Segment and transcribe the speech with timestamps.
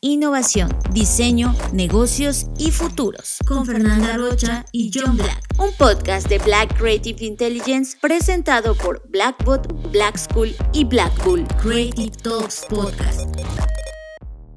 [0.00, 3.38] innovación, diseño, negocios y futuros.
[3.46, 5.42] Con Fernanda Rocha y John Black.
[5.58, 11.44] Un podcast de Black Creative Intelligence presentado por Blackbot, Black School y Blackpool.
[11.60, 13.28] Creative Talks Podcast.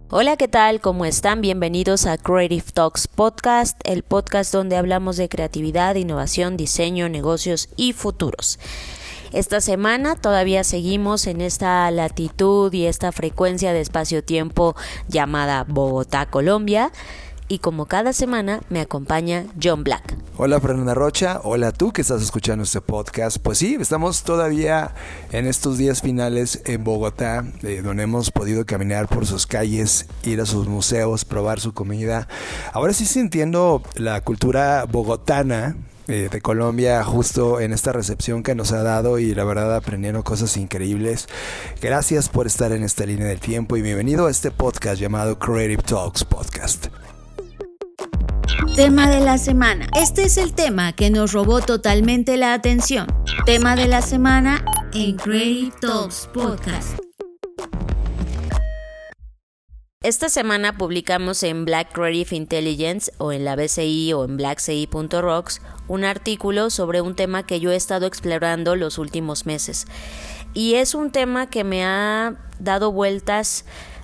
[0.10, 0.80] Hola, ¿qué tal?
[0.80, 1.42] ¿Cómo están?
[1.42, 7.94] Bienvenidos a Creative Talks Podcast, el podcast donde hablamos de creatividad, innovación, diseño, negocios y
[7.94, 8.60] futuros.
[9.34, 14.76] Esta semana todavía seguimos en esta latitud y esta frecuencia de espacio-tiempo
[15.08, 16.92] llamada Bogotá, Colombia.
[17.48, 20.18] Y como cada semana me acompaña John Black.
[20.38, 23.38] Hola Fernanda Rocha, hola tú que estás escuchando este podcast.
[23.38, 24.96] Pues sí, estamos todavía
[25.32, 30.42] en estos días finales en Bogotá, eh, donde hemos podido caminar por sus calles, ir
[30.42, 32.28] a sus museos, probar su comida.
[32.74, 35.78] Ahora sí sintiendo la cultura bogotana,
[36.12, 40.24] eh, de Colombia justo en esta recepción que nos ha dado y la verdad aprendiendo
[40.24, 41.28] cosas increíbles.
[41.82, 45.82] Gracias por estar en esta línea del tiempo y bienvenido a este podcast llamado Creative
[45.84, 46.88] Talks Podcast.
[48.76, 49.88] Tema de la semana.
[49.96, 53.08] Este es el tema que nos robó totalmente la atención.
[53.46, 57.00] Tema de la semana en Creative Talks Podcast.
[60.04, 66.06] Esta semana publicamos en Black Creative Intelligence o en la BCI o en blackci.rocks un
[66.06, 69.86] artículo sobre un tema que yo he estado explorando los últimos meses.
[70.56, 73.64] Y es un tema que me ha dado vueltas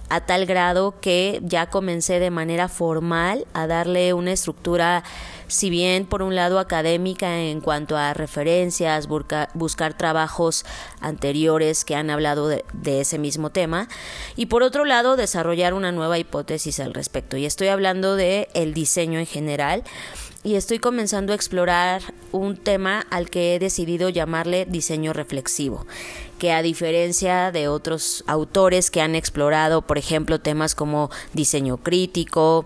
[0.10, 5.04] a tal grado que ya comencé de manera formal a darle una estructura,
[5.48, 9.08] si bien por un lado académica en cuanto a referencias,
[9.54, 10.66] buscar trabajos
[11.00, 13.88] anteriores que han hablado de, de, ese mismo tema,
[14.36, 17.38] y por otro lado desarrollar una nueva hipótesis al respecto.
[17.38, 19.84] Y estoy hablando de el diseño en general
[20.48, 25.86] y estoy comenzando a explorar un tema al que he decidido llamarle diseño reflexivo
[26.38, 32.66] que a diferencia de otros autores que han explorado, por ejemplo, temas como diseño crítico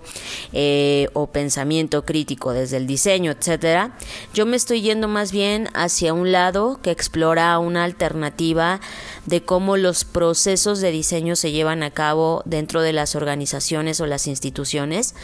[0.54, 3.98] eh, o pensamiento crítico desde el diseño, etcétera,
[4.34, 8.82] yo me estoy yendo más bien hacia un lado que explora una alternativa
[9.26, 14.06] de cómo los procesos de diseño se llevan a cabo dentro de las organizaciones o
[14.06, 15.16] las instituciones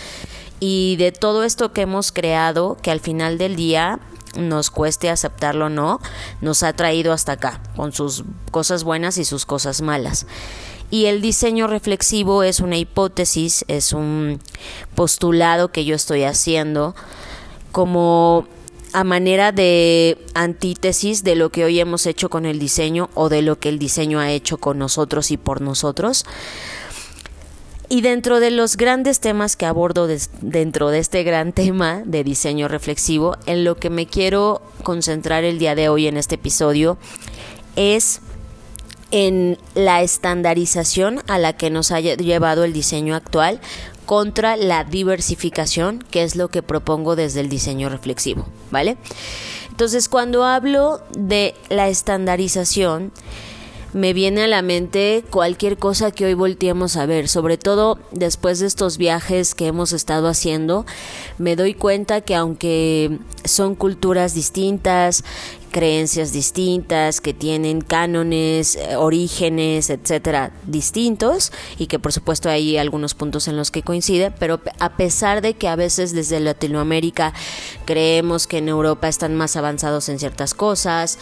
[0.59, 3.99] y de todo esto que hemos creado que al final del día
[4.37, 5.99] nos cueste aceptarlo o no,
[6.41, 10.25] nos ha traído hasta acá, con sus cosas buenas y sus cosas malas.
[10.89, 14.39] Y el diseño reflexivo es una hipótesis, es un
[14.95, 16.95] postulado que yo estoy haciendo
[17.71, 18.47] como
[18.93, 23.41] a manera de antítesis de lo que hoy hemos hecho con el diseño o de
[23.41, 26.25] lo que el diseño ha hecho con nosotros y por nosotros.
[27.89, 30.07] Y dentro de los grandes temas que abordo
[30.41, 35.59] dentro de este gran tema de diseño reflexivo, en lo que me quiero concentrar el
[35.59, 36.97] día de hoy en este episodio
[37.75, 38.21] es
[39.11, 43.61] en la estandarización a la que nos ha llevado el diseño actual
[44.05, 48.97] contra la diversificación, que es lo que propongo desde el diseño reflexivo, ¿vale?
[49.69, 53.11] Entonces, cuando hablo de la estandarización,
[53.93, 58.59] me viene a la mente cualquier cosa que hoy volteemos a ver, sobre todo después
[58.59, 60.85] de estos viajes que hemos estado haciendo,
[61.37, 65.23] me doy cuenta que aunque son culturas distintas,
[65.71, 73.13] creencias distintas, que tienen cánones, eh, orígenes, etcétera, distintos y que por supuesto hay algunos
[73.13, 77.33] puntos en los que coincide, pero a pesar de que a veces desde Latinoamérica
[77.85, 81.19] creemos que en Europa están más avanzados en ciertas cosas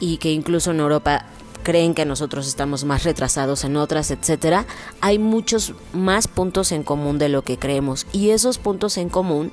[0.00, 1.26] y que incluso en Europa
[1.68, 4.64] creen que nosotros estamos más retrasados en otras, etcétera,
[5.02, 9.52] hay muchos más puntos en común de lo que creemos y esos puntos en común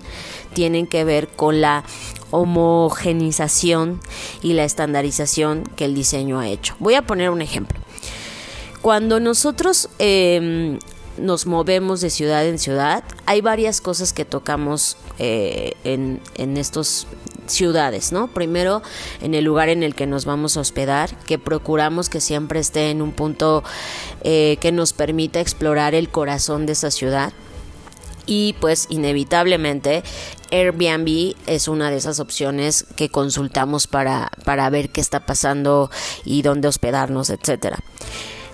[0.53, 1.83] tienen que ver con la
[2.31, 3.99] homogenización
[4.41, 6.77] y la estandarización que el diseño ha hecho.
[6.79, 7.77] Voy a poner un ejemplo.
[8.81, 10.79] Cuando nosotros em,
[11.17, 17.07] nos movemos de ciudad en ciudad, hay varias cosas que tocamos eh, en, en estos
[17.47, 18.27] ciudades, ¿no?
[18.27, 18.81] Primero
[19.21, 22.89] en el lugar en el que nos vamos a hospedar, que procuramos que siempre esté
[22.89, 23.63] en un punto
[24.23, 27.33] eh, que nos permita explorar el corazón de esa ciudad.
[28.27, 30.03] Y pues inevitablemente
[30.51, 35.91] Airbnb es una de esas opciones que consultamos para, para ver qué está pasando
[36.23, 37.79] y dónde hospedarnos, etcétera.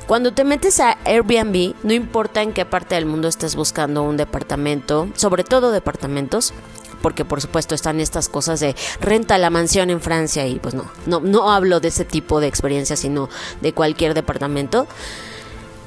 [0.07, 4.17] Cuando te metes a Airbnb, no importa en qué parte del mundo estés buscando un
[4.17, 6.53] departamento, sobre todo departamentos,
[7.01, 10.85] porque por supuesto están estas cosas de renta la mansión en Francia y pues no,
[11.05, 13.29] no, no hablo de ese tipo de experiencia, sino
[13.61, 14.87] de cualquier departamento,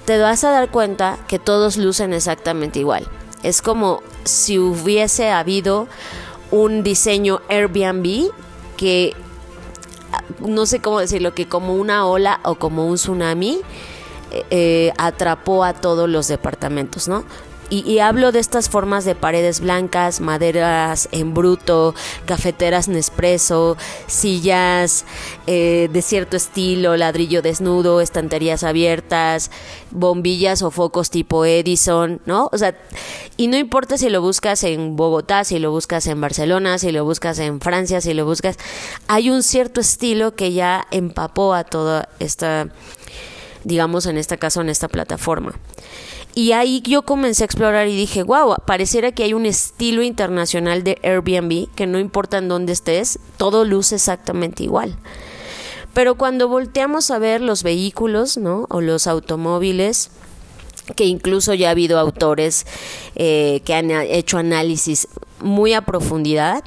[0.05, 3.09] te vas a dar cuenta que todos lucen exactamente igual.
[3.43, 5.89] Es como si hubiese habido
[6.51, 8.31] un diseño Airbnb
[8.77, 9.15] que
[10.41, 13.61] no sé cómo decirlo, que como una ola o como un tsunami
[14.31, 17.25] eh, eh, atrapó a todos los departamentos, ¿no?
[17.83, 21.93] Y, hablo de estas formas de paredes blancas, maderas en bruto,
[22.25, 23.77] cafeteras Nespresso,
[24.07, 25.05] sillas
[25.49, 29.51] eh, de cierto estilo, ladrillo desnudo, estanterías abiertas,
[29.91, 32.49] bombillas o focos tipo Edison, ¿no?
[32.53, 32.77] O sea,
[33.37, 37.05] y no importa si lo buscas en Bogotá, si lo buscas en Barcelona, si lo
[37.05, 38.57] buscas en Francia, si lo buscas,
[39.09, 42.69] hay un cierto estilo que ya empapó a toda esta,
[43.65, 45.55] digamos en este caso, en esta plataforma.
[46.35, 50.83] Y ahí yo comencé a explorar y dije, wow, pareciera que hay un estilo internacional
[50.83, 54.97] de Airbnb, que no importa en dónde estés, todo luce exactamente igual.
[55.93, 58.67] Pero cuando volteamos a ver los vehículos, ¿no?
[58.69, 60.11] O los automóviles,
[60.97, 62.67] que incluso ya ha habido autores
[63.15, 65.07] eh, que han hecho análisis
[65.41, 66.65] muy a profundidad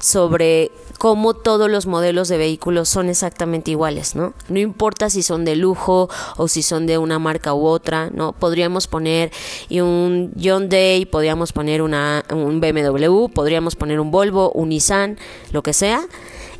[0.00, 4.34] sobre cómo todos los modelos de vehículos son exactamente iguales, ¿no?
[4.48, 8.32] No importa si son de lujo o si son de una marca u otra, ¿no?
[8.32, 9.30] Podríamos poner
[9.70, 15.18] un Hyundai, podríamos poner una, un BMW, podríamos poner un Volvo, un Nissan,
[15.52, 16.06] lo que sea,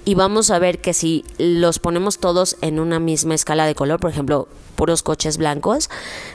[0.05, 3.99] y vamos a ver que si los ponemos todos en una misma escala de color,
[3.99, 5.91] por ejemplo, puros coches blancos,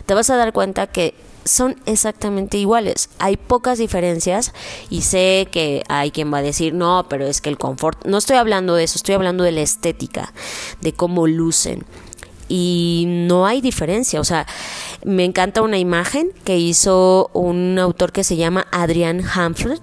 [0.06, 3.10] te vas a dar cuenta que son exactamente iguales.
[3.20, 4.54] Hay pocas diferencias
[4.90, 8.18] y sé que hay quien va a decir, no, pero es que el confort, no
[8.18, 10.34] estoy hablando de eso, estoy hablando de la estética,
[10.82, 11.86] de cómo lucen.
[12.48, 14.46] Y no hay diferencia, o sea,
[15.06, 19.82] me encanta una imagen que hizo un autor que se llama Adrian Hamflet,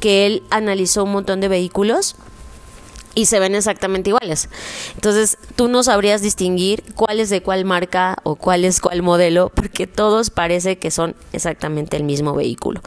[0.00, 2.16] que él analizó un montón de vehículos
[3.14, 4.48] y se ven exactamente iguales.
[4.94, 9.50] Entonces, tú no sabrías distinguir cuál es de cuál marca o cuál es cuál modelo,
[9.54, 12.80] porque todos parece que son exactamente el mismo vehículo.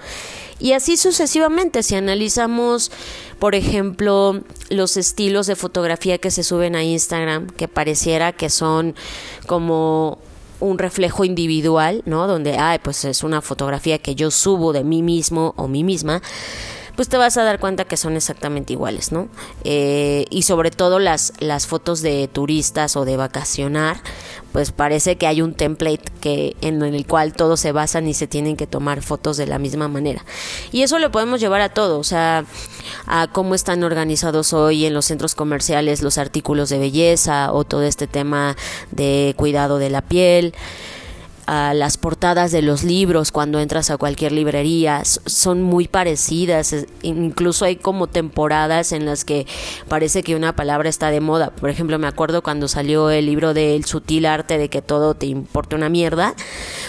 [0.59, 2.91] Y así sucesivamente, si analizamos,
[3.39, 8.95] por ejemplo, los estilos de fotografía que se suben a Instagram, que pareciera que son
[9.45, 10.17] como
[10.59, 12.25] un reflejo individual, ¿no?
[12.25, 16.23] Donde, ay, pues es una fotografía que yo subo de mí mismo o mí misma
[16.97, 19.29] pues te vas a dar cuenta que son exactamente iguales, ¿no?
[19.63, 24.01] Eh, y sobre todo las, las fotos de turistas o de vacacionar,
[24.51, 28.25] pues parece que hay un template que, en el cual todos se basan y se
[28.25, 30.25] tienen que tomar fotos de la misma manera.
[30.71, 32.45] Y eso lo podemos llevar a todo, o sea,
[33.05, 37.83] a cómo están organizados hoy en los centros comerciales los artículos de belleza o todo
[37.83, 38.57] este tema
[38.89, 40.55] de cuidado de la piel
[41.47, 45.03] a las portadas de los libros cuando entras a cualquier librería.
[45.03, 49.47] Son muy parecidas incluso hay como temporadas en las que
[49.87, 51.49] parece que una palabra está de moda.
[51.49, 55.25] Por ejemplo me acuerdo cuando salió el libro del sutil arte de que todo te
[55.25, 56.35] importa una mierda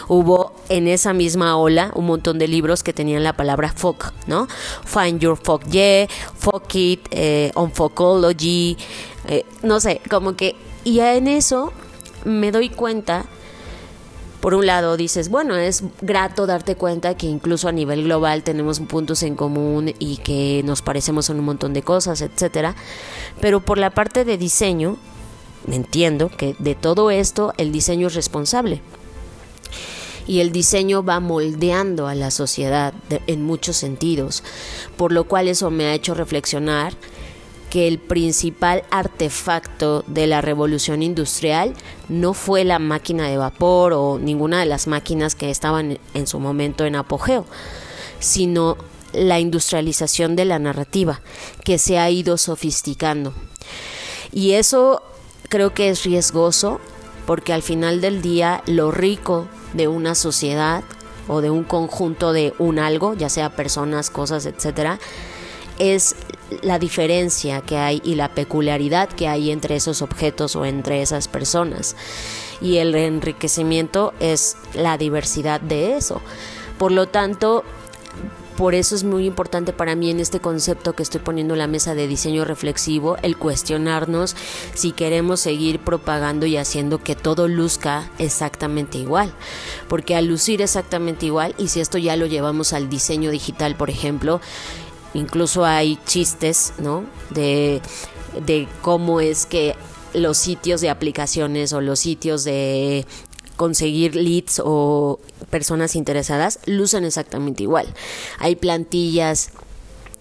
[0.08, 4.48] hubo en esa misma ola un montón de libros que tenían la palabra fuck no
[4.84, 6.06] find your fuck yeah
[6.36, 8.76] fuck it eh, on fuckology
[9.28, 11.72] eh, no sé como que y en eso
[12.24, 13.26] me doy cuenta
[14.40, 18.78] por un lado dices, bueno, es grato darte cuenta que incluso a nivel global tenemos
[18.80, 22.76] puntos en común y que nos parecemos en un montón de cosas, etcétera.
[23.40, 24.96] Pero por la parte de diseño,
[25.66, 28.80] entiendo que de todo esto el diseño es responsable.
[30.26, 32.92] Y el diseño va moldeando a la sociedad
[33.26, 34.44] en muchos sentidos,
[34.96, 36.92] por lo cual eso me ha hecho reflexionar
[37.70, 41.74] que el principal artefacto de la revolución industrial
[42.08, 46.40] no fue la máquina de vapor o ninguna de las máquinas que estaban en su
[46.40, 47.44] momento en apogeo,
[48.20, 48.76] sino
[49.12, 51.20] la industrialización de la narrativa,
[51.64, 53.32] que se ha ido sofisticando.
[54.32, 55.02] Y eso
[55.48, 56.80] creo que es riesgoso
[57.26, 60.82] porque al final del día lo rico de una sociedad
[61.26, 64.98] o de un conjunto de un algo, ya sea personas, cosas, etcétera,
[65.78, 66.16] es
[66.62, 71.28] la diferencia que hay y la peculiaridad que hay entre esos objetos o entre esas
[71.28, 71.96] personas.
[72.60, 76.20] Y el enriquecimiento es la diversidad de eso.
[76.78, 77.64] Por lo tanto,
[78.58, 81.68] por eso es muy importante para mí en este concepto que estoy poniendo en la
[81.68, 84.34] mesa de diseño reflexivo, el cuestionarnos
[84.74, 89.32] si queremos seguir propagando y haciendo que todo luzca exactamente igual.
[89.86, 93.90] Porque al lucir exactamente igual, y si esto ya lo llevamos al diseño digital, por
[93.90, 94.40] ejemplo,
[95.14, 97.04] Incluso hay chistes, ¿no?
[97.30, 97.80] De,
[98.46, 99.74] de cómo es que
[100.14, 103.06] los sitios de aplicaciones o los sitios de
[103.56, 107.92] conseguir leads o personas interesadas lucen exactamente igual.
[108.38, 109.50] Hay plantillas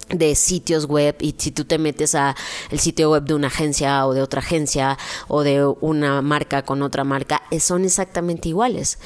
[0.10, 2.36] de sitios web y si tú te metes a
[2.72, 6.82] el sitio web de una agencia o de otra agencia o de una marca con
[6.82, 9.00] otra marca eh, son exactamente iguales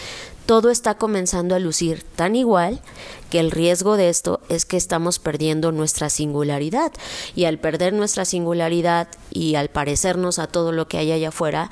[0.46, 2.82] todo está comenzando a lucir tan igual
[3.30, 6.92] que el riesgo de esto es que estamos perdiendo nuestra singularidad
[7.36, 11.70] y al perder nuestra singularidad y al parecernos a todo lo que hay allá afuera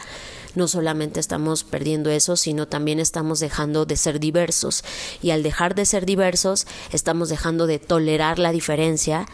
[0.56, 4.84] no solamente estamos perdiendo eso, sino también estamos dejando de ser diversos.
[5.22, 9.28] Y al dejar de ser diversos, estamos dejando de tolerar la diferencia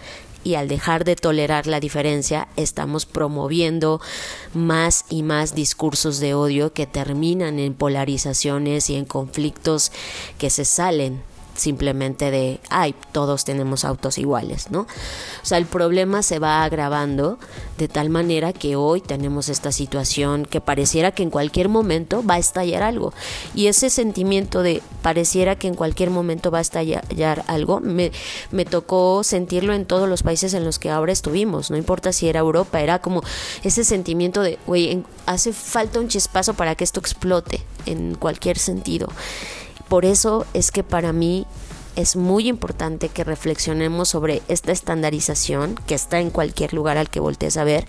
[0.46, 4.00] y al dejar de tolerar la diferencia estamos promoviendo
[4.54, 9.92] más y más discursos de odio que terminan en polarizaciones y en conflictos
[10.38, 11.22] que se salen
[11.56, 14.82] simplemente de, ay, todos tenemos autos iguales, ¿no?
[14.82, 17.40] O sea, el problema se va agravando
[17.78, 22.36] de tal manera que hoy tenemos esta situación que pareciera que en cualquier momento va
[22.36, 23.14] a estallar algo.
[23.54, 28.12] Y ese sentimiento de pareciera que en cualquier momento va a estallar algo, me,
[28.52, 32.28] me tocó sentirlo en todos los países en los que ahora estuvimos, no importa si
[32.28, 33.22] era Europa, era como
[33.64, 39.08] ese sentimiento de, güey, hace falta un chispazo para que esto explote en cualquier sentido.
[39.88, 41.46] Por eso es que para mí
[41.96, 47.20] es muy importante que reflexionemos sobre esta estandarización que está en cualquier lugar al que
[47.20, 47.86] voltees a ver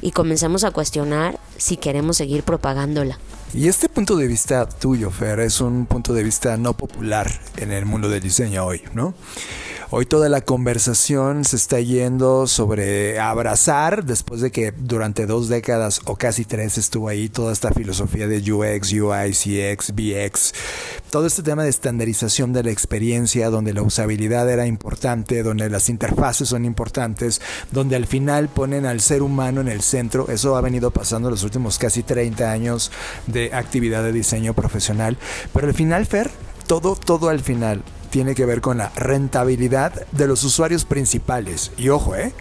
[0.00, 3.18] y comencemos a cuestionar si queremos seguir propagándola.
[3.54, 7.70] Y este punto de vista tuyo, Fer, es un punto de vista no popular en
[7.70, 9.14] el mundo del diseño hoy, ¿no?
[9.90, 16.00] Hoy toda la conversación se está yendo sobre abrazar, después de que durante dos décadas
[16.06, 20.54] o casi tres estuvo ahí toda esta filosofía de UX, UI, CX, BX,
[21.10, 25.88] todo este tema de estandarización de la experiencia, donde la usabilidad era importante, donde las
[25.88, 30.28] interfaces son importantes, donde al final ponen al ser humano en el centro.
[30.28, 32.90] Eso ha venido pasando los últimos casi 30 años
[33.28, 35.18] de actividad de diseño profesional.
[35.52, 36.30] Pero al final, Fer,
[36.66, 41.72] todo, todo al final tiene que ver con la rentabilidad de los usuarios principales.
[41.76, 42.32] Y ojo, ¿eh?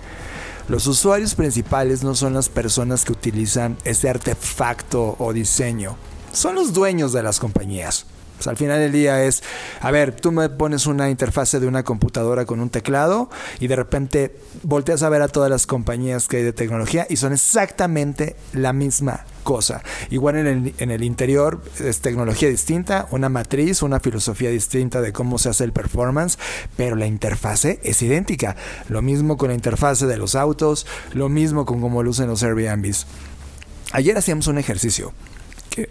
[0.69, 5.97] Los usuarios principales no son las personas que utilizan ese artefacto o diseño,
[6.31, 8.05] son los dueños de las compañías.
[8.43, 9.41] Pues, al final del día es,
[9.79, 13.29] a ver, tú me pones una interfase de una computadora con un teclado
[13.61, 17.15] y de repente volteas a ver a todas las compañías que hay de tecnología y
[17.15, 19.81] son exactamente la misma cosa.
[20.09, 25.47] Igual en el, interior es tecnología distinta, una matriz, una filosofía distinta de cómo se
[25.47, 26.37] hace el performance,
[26.75, 28.57] pero la interfase es idéntica.
[28.89, 33.07] Lo mismo con la interfase de los autos, lo mismo con cómo lucen los Airbnbs.
[33.93, 35.13] Ayer hacíamos un ejercicio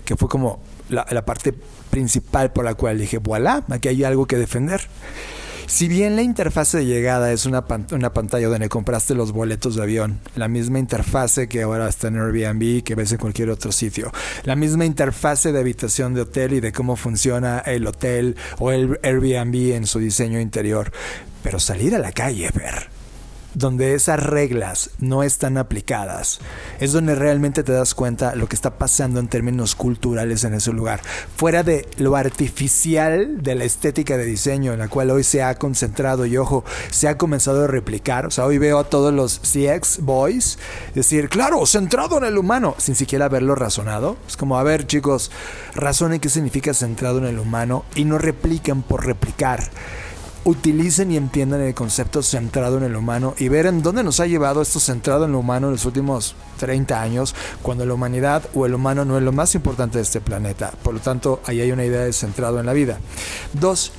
[0.04, 0.60] que fue como
[0.92, 1.54] la, parte
[1.90, 4.82] principal por la cual dije, voilà, aquí hay algo que defender.
[5.66, 9.82] Si bien la interfase de llegada es una, una, pantalla donde compraste los boletos de
[9.82, 14.12] avión, la misma interfase que ahora está en Airbnb, que ves en cualquier otro sitio,
[14.44, 18.98] la misma interfase de habitación de hotel y de cómo funciona el hotel o el
[19.02, 20.92] Airbnb en su diseño interior,
[21.42, 22.91] pero salir a la calle, ver
[23.54, 26.40] donde esas reglas no están aplicadas,
[26.80, 30.72] es donde realmente te das cuenta lo que está pasando en términos culturales en ese
[30.72, 31.00] lugar.
[31.36, 35.54] Fuera de lo artificial de la estética de diseño en la cual hoy se ha
[35.56, 38.26] concentrado y ojo, se ha comenzado a replicar.
[38.26, 40.58] O sea, hoy veo a todos los CX boys
[40.94, 44.16] decir, claro, centrado en el humano, sin siquiera haberlo razonado.
[44.26, 45.30] Es como, a ver chicos,
[45.74, 49.70] razonen qué significa centrado en el humano y no repliquen por replicar
[50.44, 54.26] utilicen y entiendan el concepto centrado en el humano y ver en dónde nos ha
[54.26, 58.66] llevado esto centrado en lo humano en los últimos 30 años, cuando la humanidad o
[58.66, 60.72] el humano no es lo más importante de este planeta.
[60.82, 62.98] Por lo tanto, ahí hay una idea de centrado en la vida.
[63.52, 63.92] Dos,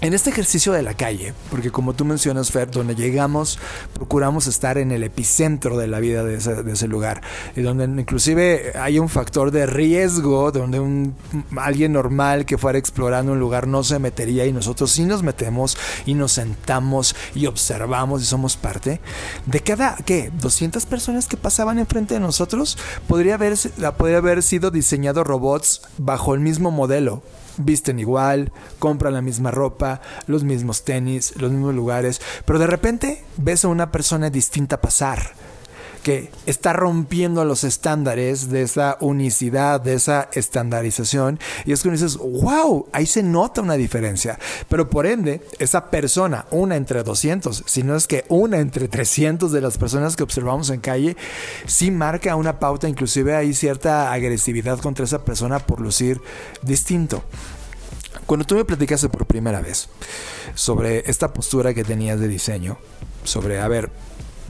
[0.00, 3.58] en este ejercicio de la calle, porque como tú mencionas, Fer, donde llegamos,
[3.92, 7.20] procuramos estar en el epicentro de la vida de ese, lugar,
[7.54, 11.14] y donde inclusive hay un factor de riesgo, donde un,
[11.56, 15.76] alguien normal que fuera explorando un lugar no se metería y nosotros sí nos metemos
[16.06, 19.00] y nos sentamos y observamos y somos parte.
[19.46, 20.32] De cada, ¿qué?
[20.40, 23.56] 200 personas que pasaban enfrente de nosotros, podría haber,
[23.96, 27.22] podría haber sido diseñado robots bajo el mismo modelo
[27.64, 33.24] visten igual, compran la misma ropa, los mismos tenis, los mismos lugares, pero de repente
[33.36, 35.34] ves a una persona distinta pasar
[36.02, 41.38] que está rompiendo los estándares de esa unicidad, de esa estandarización.
[41.64, 44.38] Y es que dices, wow, ahí se nota una diferencia.
[44.68, 49.52] Pero por ende, esa persona, una entre 200, si no es que una entre 300
[49.52, 51.16] de las personas que observamos en calle,
[51.66, 56.20] sí marca una pauta, inclusive hay cierta agresividad contra esa persona por lucir
[56.62, 57.22] distinto.
[58.26, 59.88] Cuando tú me platicaste por primera vez
[60.54, 62.78] sobre esta postura que tenías de diseño,
[63.24, 63.90] sobre, a ver,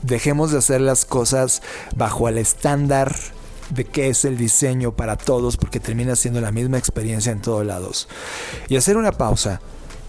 [0.03, 1.61] dejemos de hacer las cosas
[1.95, 3.15] bajo el estándar
[3.69, 7.65] de qué es el diseño para todos porque termina siendo la misma experiencia en todos
[7.65, 8.07] lados.
[8.67, 9.61] Y hacer una pausa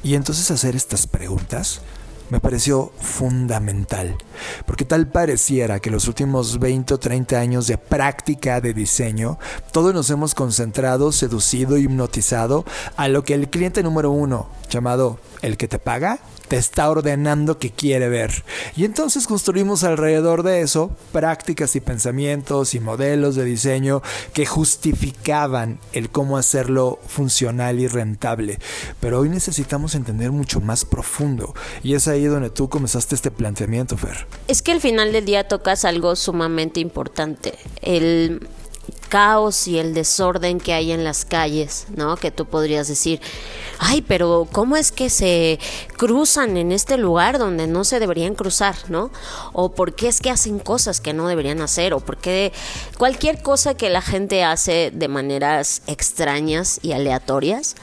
[0.02, 1.80] y entonces hacer estas preguntas
[2.30, 4.16] me pareció fundamental,
[4.66, 9.38] porque tal pareciera que los últimos 20 o 30 años de práctica de diseño,
[9.72, 12.64] todos nos hemos concentrado, seducido, hipnotizado
[12.96, 16.20] a lo que el cliente número uno, llamado el que te paga,
[16.52, 18.44] te está ordenando que quiere ver.
[18.76, 24.02] Y entonces construimos alrededor de eso prácticas y pensamientos y modelos de diseño
[24.34, 28.58] que justificaban el cómo hacerlo funcional y rentable.
[29.00, 31.54] Pero hoy necesitamos entender mucho más profundo.
[31.82, 34.26] Y es ahí donde tú comenzaste este planteamiento, Fer.
[34.48, 37.54] Es que al final del día tocas algo sumamente importante.
[37.80, 38.48] El
[39.12, 42.16] caos y el desorden que hay en las calles, ¿no?
[42.16, 43.20] Que tú podrías decir,
[43.78, 45.58] ay, pero ¿cómo es que se
[45.98, 49.10] cruzan en este lugar donde no se deberían cruzar, ¿no?
[49.52, 52.54] O por qué es que hacen cosas que no deberían hacer, o por qué
[52.96, 57.76] cualquier cosa que la gente hace de maneras extrañas y aleatorias,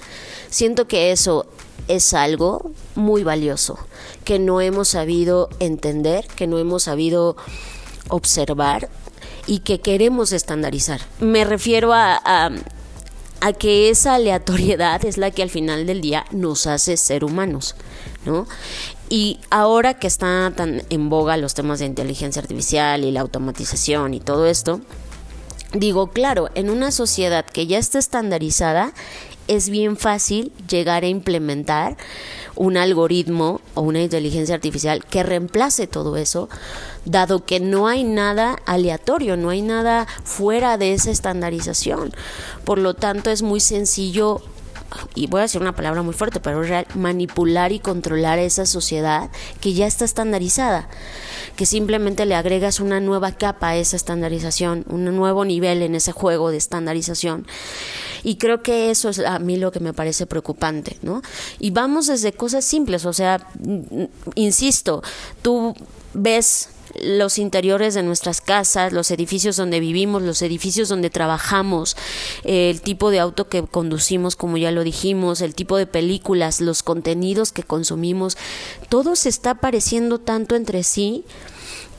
[0.49, 1.45] siento que eso
[1.87, 3.77] es algo muy valioso,
[4.23, 7.35] que no hemos sabido entender, que no hemos sabido
[8.09, 8.89] observar
[9.47, 11.01] y que queremos estandarizar.
[11.19, 12.19] Me refiero a,
[13.41, 17.75] a, que esa aleatoriedad es la que al final del día nos hace ser humanos,
[18.25, 18.47] ¿no?
[19.09, 24.13] Y ahora que están tan en boga los temas de inteligencia artificial y la automatización
[24.13, 24.81] y todo esto,
[25.73, 28.93] digo, claro, en una sociedad que ya está estandarizada,
[29.49, 31.97] es bien fácil llegar a implementar
[32.55, 36.49] un algoritmo o una inteligencia artificial que reemplace todo eso,
[37.05, 42.13] dado que no hay nada aleatorio, no hay nada fuera de esa estandarización.
[42.63, 44.41] Por lo tanto, es muy sencillo
[45.15, 48.65] y voy a decir una palabra muy fuerte, pero es real, manipular y controlar esa
[48.65, 49.29] sociedad
[49.61, 50.89] que ya está estandarizada,
[51.55, 56.11] que simplemente le agregas una nueva capa a esa estandarización, un nuevo nivel en ese
[56.11, 57.45] juego de estandarización.
[58.23, 61.21] Y creo que eso es a mí lo que me parece preocupante, ¿no?
[61.59, 63.47] Y vamos desde cosas simples, o sea,
[64.35, 65.01] insisto,
[65.41, 65.75] tú
[66.13, 66.69] ves
[67.01, 71.95] los interiores de nuestras casas, los edificios donde vivimos, los edificios donde trabajamos,
[72.43, 76.83] el tipo de auto que conducimos, como ya lo dijimos, el tipo de películas, los
[76.83, 78.37] contenidos que consumimos,
[78.89, 81.25] todo se está pareciendo tanto entre sí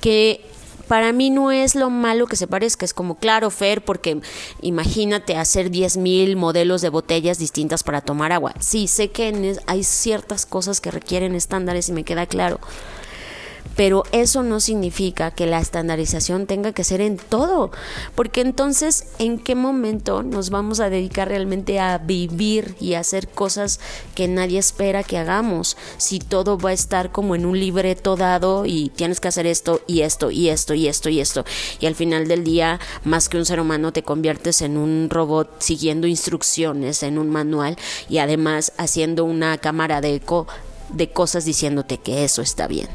[0.00, 0.44] que
[0.90, 4.20] para mí no es lo malo que se parezca, es como claro, Fer, porque
[4.60, 8.54] imagínate hacer 10.000 modelos de botellas distintas para tomar agua.
[8.58, 12.58] Sí, sé que hay ciertas cosas que requieren estándares y me queda claro
[13.76, 17.70] pero eso no significa que la estandarización tenga que ser en todo,
[18.14, 23.28] porque entonces, ¿en qué momento nos vamos a dedicar realmente a vivir y a hacer
[23.28, 23.80] cosas
[24.14, 25.76] que nadie espera que hagamos?
[25.96, 29.80] Si todo va a estar como en un libreto dado y tienes que hacer esto
[29.86, 31.44] y esto y esto y esto y esto,
[31.80, 35.60] y al final del día, más que un ser humano, te conviertes en un robot
[35.60, 37.76] siguiendo instrucciones en un manual
[38.08, 40.46] y además haciendo una cámara de eco
[40.90, 42.88] de cosas diciéndote que eso está bien.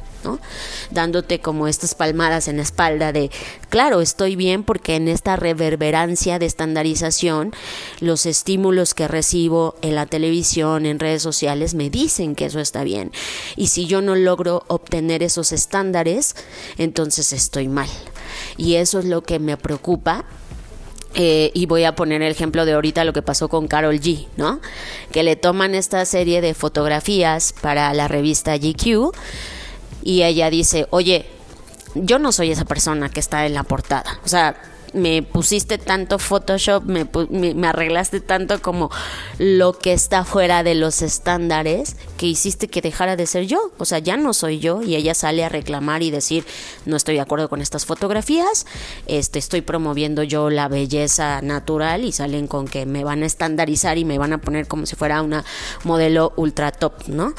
[0.92, 3.32] Dándote como estas palmadas en la espalda de,
[3.70, 7.54] claro, estoy bien porque en esta reverberancia de estandarización,
[8.00, 12.84] los estímulos que recibo en la televisión, en redes sociales, me dicen que eso está
[12.84, 13.12] bien.
[13.56, 16.36] Y si yo no logro obtener esos estándares,
[16.78, 17.90] entonces estoy mal.
[18.58, 20.26] Y eso es lo que me preocupa
[21.18, 24.28] eh, y voy a poner el ejemplo de ahorita lo que pasó con Carol G,
[24.36, 24.60] ¿no?
[25.12, 29.14] Que le toman esta serie de fotografías para la revista GQ
[30.06, 31.26] y ella dice, oye,
[31.96, 34.20] yo no soy esa persona que está en la portada.
[34.24, 34.56] O sea,
[34.94, 38.90] me pusiste tanto Photoshop, me, me, arreglaste tanto como
[39.40, 43.72] lo que está fuera de los estándares que hiciste que dejara de ser yo.
[43.78, 46.46] O sea, ya no soy yo y ella sale a reclamar y decir,
[46.86, 48.66] no estoy de acuerdo con estas fotografías,
[49.08, 53.98] este, estoy promoviendo yo la belleza natural y salen con que me van a estandarizar
[53.98, 55.44] y me van a poner como si fuera una
[55.84, 57.34] modelo ultra top, ¿no?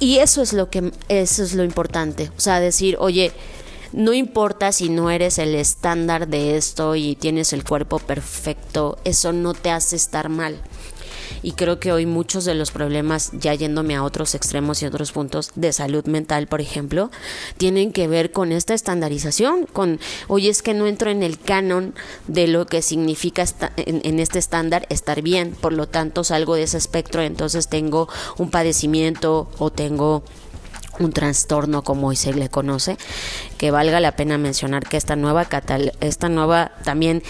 [0.00, 3.32] Y eso es lo que eso es lo importante, o sea, decir, "Oye,
[3.92, 9.32] no importa si no eres el estándar de esto y tienes el cuerpo perfecto, eso
[9.32, 10.60] no te hace estar mal
[11.44, 15.12] y creo que hoy muchos de los problemas, ya yéndome a otros extremos y otros
[15.12, 17.10] puntos de salud mental, por ejemplo,
[17.58, 21.94] tienen que ver con esta estandarización, con, oye, es que no entro en el canon
[22.28, 23.44] de lo que significa
[23.76, 28.50] en, este estándar estar bien, por lo tanto salgo de ese espectro, entonces tengo un
[28.50, 30.24] padecimiento o tengo
[30.98, 32.96] un trastorno como hoy se le conoce,
[33.58, 35.46] que valga la pena mencionar que esta nueva
[36.00, 37.22] esta nueva también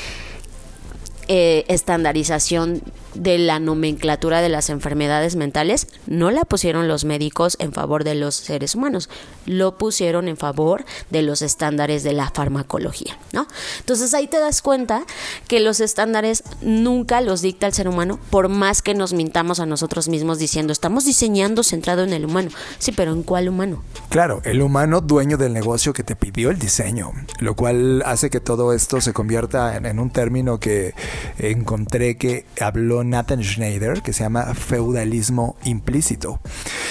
[1.26, 2.82] eh, estandarización
[3.14, 8.14] de la nomenclatura de las enfermedades mentales no la pusieron los médicos en favor de
[8.14, 9.08] los seres humanos,
[9.46, 13.46] lo pusieron en favor de los estándares de la farmacología, ¿no?
[13.78, 15.04] Entonces ahí te das cuenta
[15.48, 19.66] que los estándares nunca los dicta el ser humano, por más que nos mintamos a
[19.66, 22.50] nosotros mismos diciendo, estamos diseñando centrado en el humano.
[22.78, 23.82] Sí, pero ¿en cuál humano?
[24.08, 28.40] Claro, el humano dueño del negocio que te pidió el diseño, lo cual hace que
[28.40, 30.94] todo esto se convierta en, en un término que
[31.38, 36.40] encontré que habló Nathan Schneider, que se llama feudalismo implícito.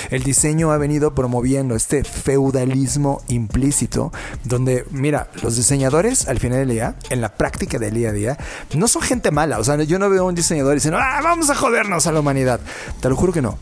[0.10, 4.12] El diseño ha venido promoviendo este feudalismo implícito,
[4.44, 8.38] donde, mira, los diseñadores al final del día, en la práctica del día a día,
[8.76, 9.60] no son gente mala.
[9.60, 12.20] O sea, yo no veo a un diseñador diciendo, ah, vamos a jodernos a la
[12.20, 12.60] humanidad.
[13.02, 13.58] Te lo juro que no.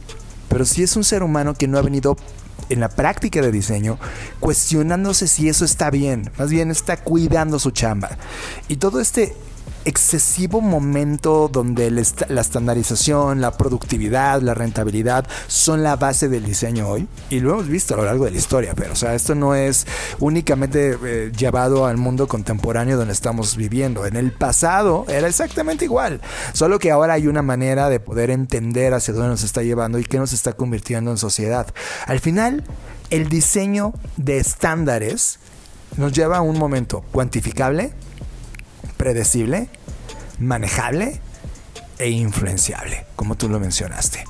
[0.50, 2.18] Pero sí es un ser humano que no ha venido
[2.70, 3.98] en la práctica de diseño
[4.40, 8.18] cuestionándose si eso está bien, más bien está cuidando su chamba.
[8.68, 9.36] Y todo este
[9.86, 17.08] excesivo momento donde la estandarización, la productividad, la rentabilidad son la base del diseño hoy.
[17.30, 19.56] Y lo hemos visto a lo largo de la historia, pero o sea, esto no
[19.56, 19.88] es
[20.20, 24.06] únicamente eh, llevado al mundo contemporáneo donde estamos viviendo.
[24.06, 26.22] En el pasado era exactamente igual,
[26.54, 30.04] solo que ahora hay una manera de poder entender hacia dónde nos está llevando y
[30.04, 31.68] qué nos está convirtiendo en sociedad.
[32.08, 32.64] Al final,
[33.10, 35.40] el diseño de estándares
[35.98, 37.94] nos lleva a un momento cuantificable,
[39.02, 39.68] predecible,
[40.38, 41.20] manejable
[41.98, 44.24] e influenciable, como tú lo mencionaste.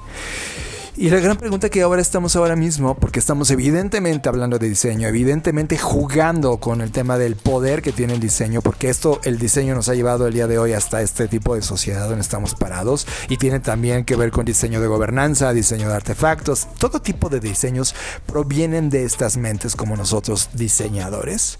[1.01, 5.07] Y la gran pregunta que ahora estamos ahora mismo, porque estamos evidentemente hablando de diseño,
[5.07, 9.73] evidentemente jugando con el tema del poder que tiene el diseño, porque esto, el diseño
[9.73, 13.07] nos ha llevado el día de hoy hasta este tipo de sociedad donde estamos parados
[13.29, 17.39] y tiene también que ver con diseño de gobernanza, diseño de artefactos, todo tipo de
[17.39, 17.95] diseños
[18.27, 21.57] provienen de estas mentes como nosotros diseñadores.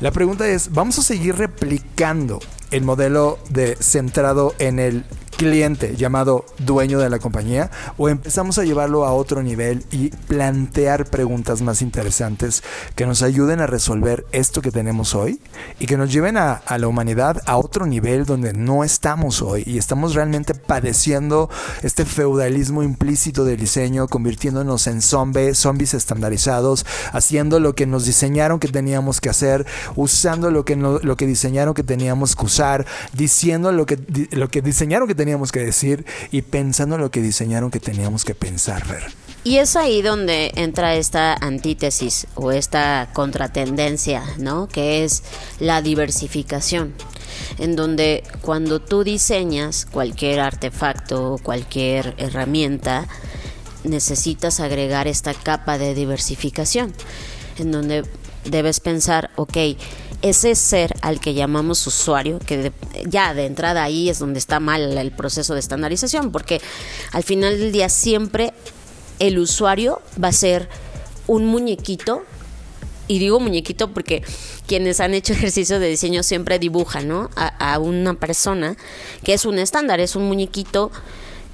[0.00, 5.04] La pregunta es, ¿vamos a seguir replicando el modelo de centrado en el
[5.38, 11.06] cliente llamado dueño de la compañía o empezamos a llevarlo a otro nivel y plantear
[11.06, 12.64] preguntas más interesantes
[12.96, 15.40] que nos ayuden a resolver esto que tenemos hoy
[15.78, 19.62] y que nos lleven a, a la humanidad a otro nivel donde no estamos hoy
[19.64, 21.48] y estamos realmente padeciendo
[21.84, 28.58] este feudalismo implícito del diseño, convirtiéndonos en zombies, zombies estandarizados, haciendo lo que nos diseñaron
[28.58, 33.70] que teníamos que hacer, usando lo que, lo que diseñaron que teníamos que usar, diciendo
[33.70, 33.98] lo que,
[34.32, 38.24] lo que diseñaron que teníamos teníamos que decir y pensando lo que diseñaron que teníamos
[38.24, 39.12] que pensar, ver.
[39.44, 44.68] Y es ahí donde entra esta antítesis o esta contratendencia, ¿no?
[44.68, 45.22] Que es
[45.60, 46.94] la diversificación.
[47.58, 53.06] En donde cuando tú diseñas cualquier artefacto o cualquier herramienta,
[53.84, 56.94] necesitas agregar esta capa de diversificación.
[57.58, 58.02] En donde
[58.46, 59.58] debes pensar, ok,
[60.22, 62.72] ese ser al que llamamos usuario, que
[63.06, 66.60] ya de entrada ahí es donde está mal el proceso de estandarización, porque
[67.12, 68.52] al final del día siempre
[69.18, 70.68] el usuario va a ser
[71.26, 72.24] un muñequito
[73.08, 74.22] y digo muñequito porque
[74.66, 77.30] quienes han hecho ejercicio de diseño siempre dibujan, ¿no?
[77.36, 78.76] A, una persona
[79.24, 80.92] que es un estándar, es un muñequito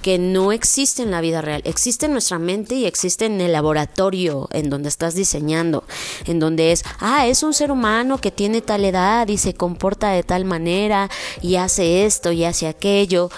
[0.05, 3.53] que no existe en la vida real, existe en nuestra mente y existe en el
[3.53, 5.85] laboratorio en donde estás diseñando,
[6.27, 10.11] en donde es, ah, es un ser humano que tiene tal edad y se comporta
[10.11, 11.09] de tal manera
[11.41, 13.31] y hace esto y hace aquello.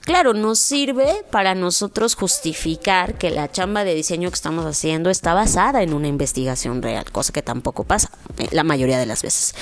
[0.00, 5.34] Claro, nos sirve para nosotros justificar que la chamba de diseño que estamos haciendo está
[5.34, 9.54] basada en una investigación real, cosa que tampoco pasa eh, la mayoría de las veces.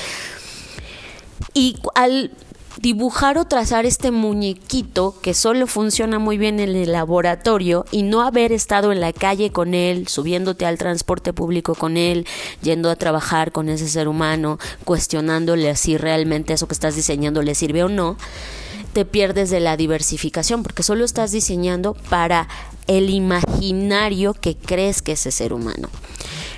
[1.52, 2.30] Y al
[2.80, 8.22] dibujar o trazar este muñequito que solo funciona muy bien en el laboratorio y no
[8.22, 12.26] haber estado en la calle con él, subiéndote al transporte público con él,
[12.62, 17.54] yendo a trabajar con ese ser humano, cuestionándole si realmente eso que estás diseñando le
[17.54, 18.16] sirve o no,
[18.92, 22.48] te pierdes de la diversificación porque solo estás diseñando para
[22.86, 25.88] el imaginario que crees que es ese ser humano,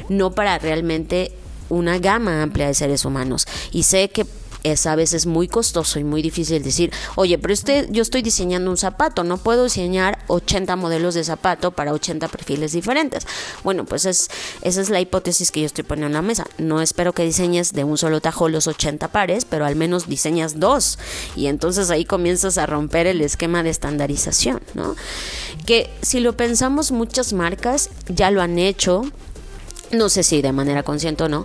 [0.09, 1.33] no para realmente
[1.68, 3.46] una gama amplia de seres humanos.
[3.72, 4.26] Y sé que
[4.72, 8.70] es a veces muy costoso y muy difícil decir, oye, pero este, yo estoy diseñando
[8.70, 13.26] un zapato, no puedo diseñar 80 modelos de zapato para 80 perfiles diferentes.
[13.62, 14.29] Bueno, pues es,
[14.62, 16.46] esa es la hipótesis que yo estoy poniendo en la mesa.
[16.59, 20.59] No espero que diseñes de un solo tajo los 80 pares, pero al menos diseñas
[20.59, 20.98] dos.
[21.37, 24.96] Y entonces ahí comienzas a romper el esquema de estandarización, ¿no?
[25.64, 29.02] Que si lo pensamos, muchas marcas ya lo han hecho
[29.90, 31.44] no sé si de manera consciente o no,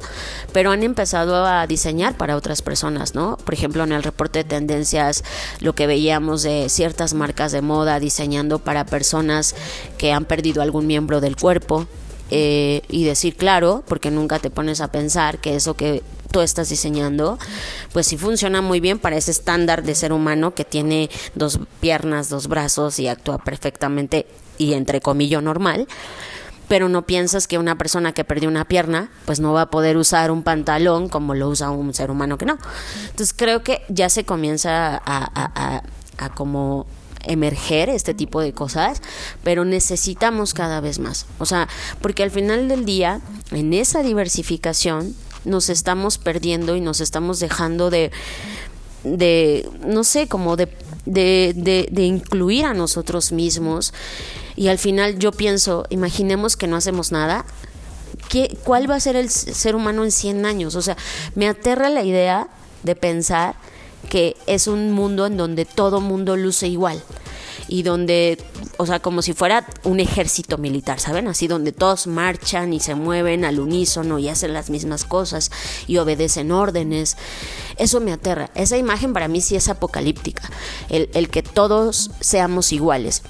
[0.54, 3.38] pero han empezado a diseñar para otras personas, ¿no?
[3.38, 5.24] Por ejemplo, en el reporte de tendencias,
[5.60, 9.56] lo que veíamos de ciertas marcas de moda diseñando para personas
[9.98, 11.88] que han perdido algún miembro del cuerpo,
[12.34, 16.02] eh, y decir claro, porque nunca te pones a pensar que eso que
[16.32, 17.38] tú estás diseñando,
[17.92, 22.30] pues sí funciona muy bien para ese estándar de ser humano que tiene dos piernas,
[22.30, 24.26] dos brazos y actúa perfectamente
[24.58, 25.88] y entre comillas normal
[26.72, 29.98] pero no piensas que una persona que perdió una pierna, pues no va a poder
[29.98, 32.58] usar un pantalón como lo usa un ser humano que no.
[33.10, 35.84] Entonces creo que ya se comienza a,
[36.34, 36.86] como
[37.26, 39.02] emerger este tipo de cosas,
[39.44, 41.26] pero necesitamos cada vez más.
[41.40, 41.68] O sea,
[42.00, 43.20] porque al final del día,
[43.52, 48.12] en esa diversificación, nos estamos perdiendo y nos estamos dejando de,
[49.04, 50.70] de no sé, como de,
[51.06, 53.94] de, de, de incluir a nosotros mismos
[54.56, 57.46] y al final yo pienso, imaginemos que no hacemos nada,
[58.30, 60.76] ¿qué, ¿cuál va a ser el ser humano en 100 años?
[60.76, 60.98] O sea,
[61.36, 62.48] me aterra la idea
[62.84, 63.56] de pensar
[64.10, 67.02] que es un mundo en donde todo mundo luce igual
[67.68, 68.38] y donde,
[68.78, 71.30] o sea, como si fuera un ejército militar, ¿saben?
[71.30, 75.52] Así donde todos marchan y se mueven al unísono y hacen las mismas cosas
[75.88, 77.16] y obedecen órdenes.
[77.78, 78.50] Eso me aterra.
[78.56, 80.50] Esa imagen para mí sí es apocalíptica,
[80.90, 83.24] el, el que todos seamos iguales.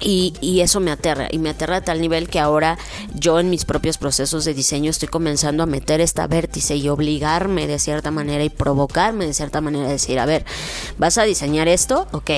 [0.00, 2.78] Y, eso me aterra, y me aterra a tal nivel que ahora
[3.14, 7.66] yo en mis propios procesos de diseño estoy comenzando a meter esta vértice y obligarme
[7.66, 10.44] de cierta manera y provocarme de cierta manera, decir, a ver,
[10.98, 12.30] vas a diseñar esto, ok,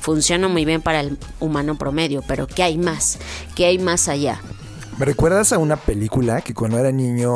[0.00, 3.18] funciona muy bien para el humano promedio, pero ¿qué hay más?
[3.54, 4.40] ¿Qué hay más allá?
[5.00, 7.32] ¿Me recuerdas a una película que cuando era niño,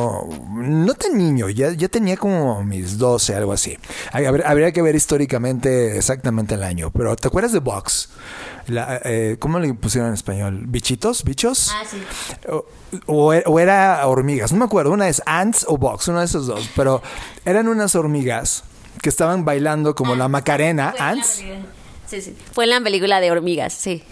[0.54, 3.78] no tan niño, ya, ya tenía como mis 12, algo así?
[4.12, 8.10] Habría, que ver históricamente exactamente el año, pero ¿te acuerdas de Box?
[8.68, 10.64] Eh, ¿Cómo le pusieron en español?
[10.66, 11.24] ¿Bichitos?
[11.24, 11.70] ¿Bichos?
[11.72, 12.02] Ah, sí.
[13.06, 16.68] O, era hormigas, no me acuerdo, una es Ants o Box, uno de esos dos,
[16.76, 17.00] pero
[17.46, 18.64] eran unas hormigas
[19.00, 21.42] que estaban bailando como la Macarena, Ants.
[22.06, 22.36] Sí, sí.
[22.52, 24.02] Fue en la película de hormigas, sí.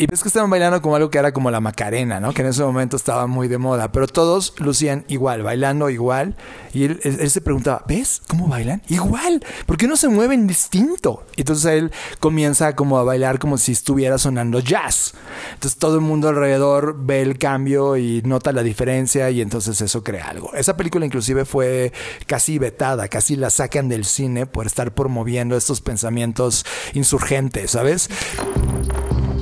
[0.00, 2.32] Y ves que estaban bailando como algo que era como la Macarena, ¿no?
[2.32, 3.92] Que en ese momento estaba muy de moda.
[3.92, 6.36] Pero todos lucían igual, bailando igual.
[6.72, 8.80] Y él, se preguntaba, ¿ves cómo bailan?
[8.88, 9.44] Igual.
[9.66, 11.26] ¿Por qué no se mueven distinto?
[11.36, 15.12] Y entonces él comienza como a bailar como si estuviera sonando jazz.
[15.52, 20.02] Entonces todo el mundo alrededor ve el cambio y nota la diferencia y entonces eso
[20.02, 20.54] crea algo.
[20.54, 21.92] Esa película inclusive fue
[22.26, 28.08] casi vetada, casi la sacan del cine por estar promoviendo estos pensamientos insurgentes, ¿sabes?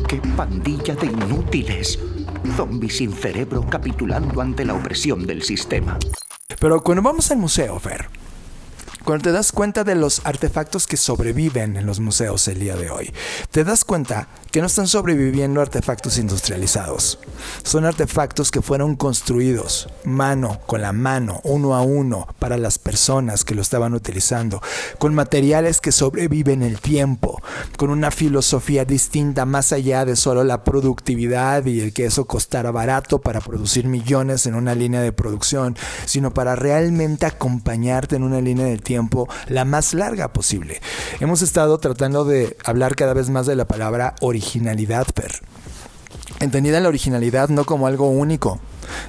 [0.09, 1.99] ¡Qué de inútiles!
[2.57, 5.99] Zombies sin cerebro capitulando ante la opresión del sistema.
[6.61, 8.09] Pero cuando vamos al museo, Fer,
[9.09, 12.91] cuando te das cuenta de los artefactos que sobreviven en los museos el día de
[12.91, 13.11] hoy,
[13.51, 17.19] te das cuenta que no están sobreviviendo artefactos industrializados.
[17.63, 23.45] Son artefactos que fueron construidos mano con la mano, uno a uno, para las personas
[23.45, 24.61] que lo estaban utilizando,
[24.99, 27.41] con materiales que sobreviven el tiempo,
[27.79, 32.73] con una filosofía distinta más allá de solo la productividad y el que eso costara
[32.73, 38.43] barato para producir millones en una línea de producción, sino para realmente acompañarte en una
[38.43, 38.98] línea de tiempo
[39.49, 40.81] la más larga posible.
[41.21, 45.33] Hemos estado tratando de hablar cada vez más de la palabra original originalidad, Per.
[46.41, 48.61] Entendida la originalidad no como algo único,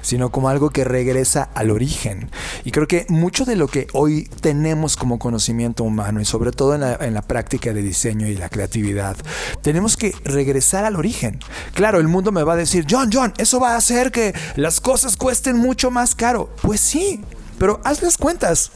[0.02, 2.30] sino como algo que regresa al origen.
[2.64, 6.74] Y creo que mucho de lo que hoy tenemos como conocimiento humano y sobre todo
[6.74, 9.16] en la, en la, práctica de diseño y la creatividad,
[9.62, 11.38] tenemos que regresar al origen.
[11.74, 14.80] Claro, el mundo me va a decir, John, John, eso va a hacer que las
[14.80, 16.50] cosas cuesten mucho más caro.
[16.62, 17.22] Pues sí,
[17.58, 18.72] pero haz las cuentas.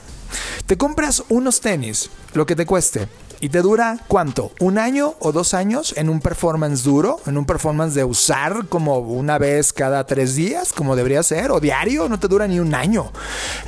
[0.67, 3.09] Te compras unos tenis, lo que te cueste,
[3.45, 4.53] ¿Y te dura cuánto?
[4.61, 7.21] ¿Un año o dos años en un performance duro?
[7.27, 11.51] ¿En un performance de usar como una vez cada tres días, como debería ser?
[11.51, 12.09] ¿O diario?
[12.09, 13.13] No te dura ni un año.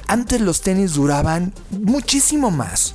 [0.06, 2.94] Antes los tenis duraban muchísimo más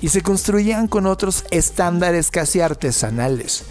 [0.00, 3.64] y se construían con otros estándares casi artesanales.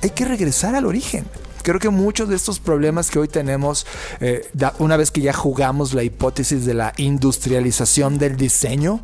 [0.00, 1.26] Hay que regresar al origen.
[1.64, 3.86] Creo que muchos de estos problemas que hoy tenemos,
[4.20, 4.46] eh,
[4.78, 9.00] una vez que ya jugamos la hipótesis de la industrialización del diseño,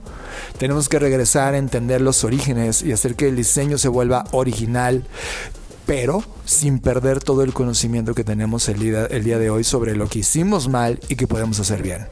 [0.58, 5.04] tenemos que regresar a entender los orígenes y hacer que el diseño se vuelva original,
[5.86, 9.96] pero sin perder todo el conocimiento que tenemos el día, el día de hoy sobre
[9.96, 12.08] lo que hicimos mal y que podemos hacer bien.